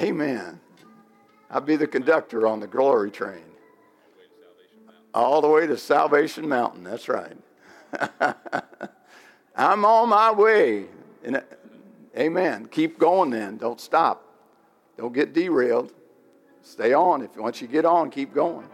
Amen. 0.00 0.60
I'll 1.50 1.60
be 1.60 1.76
the 1.76 1.86
conductor 1.86 2.46
on 2.46 2.60
the 2.60 2.66
glory 2.66 3.10
train. 3.10 3.44
All 5.14 5.42
the 5.42 5.48
way 5.48 5.66
to 5.66 5.76
Salvation 5.76 6.48
Mountain. 6.48 6.84
That's 6.84 7.08
right. 7.08 7.36
I'm 9.56 9.84
on 9.84 10.08
my 10.08 10.30
way. 10.32 10.86
Amen. 12.16 12.66
Keep 12.66 12.98
going 12.98 13.30
then. 13.30 13.58
Don't 13.58 13.80
stop. 13.80 14.26
Don't 14.96 15.12
get 15.12 15.34
derailed. 15.34 15.92
Stay 16.62 16.94
on. 16.94 17.22
If 17.22 17.36
once 17.36 17.60
you 17.60 17.68
get 17.68 17.84
on, 17.84 18.10
keep 18.10 18.32
going. 18.32 18.66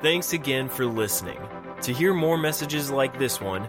Thanks 0.00 0.32
again 0.32 0.68
for 0.68 0.86
listening. 0.86 1.38
To 1.82 1.92
hear 1.92 2.12
more 2.12 2.36
messages 2.36 2.90
like 2.90 3.18
this 3.18 3.40
one, 3.40 3.68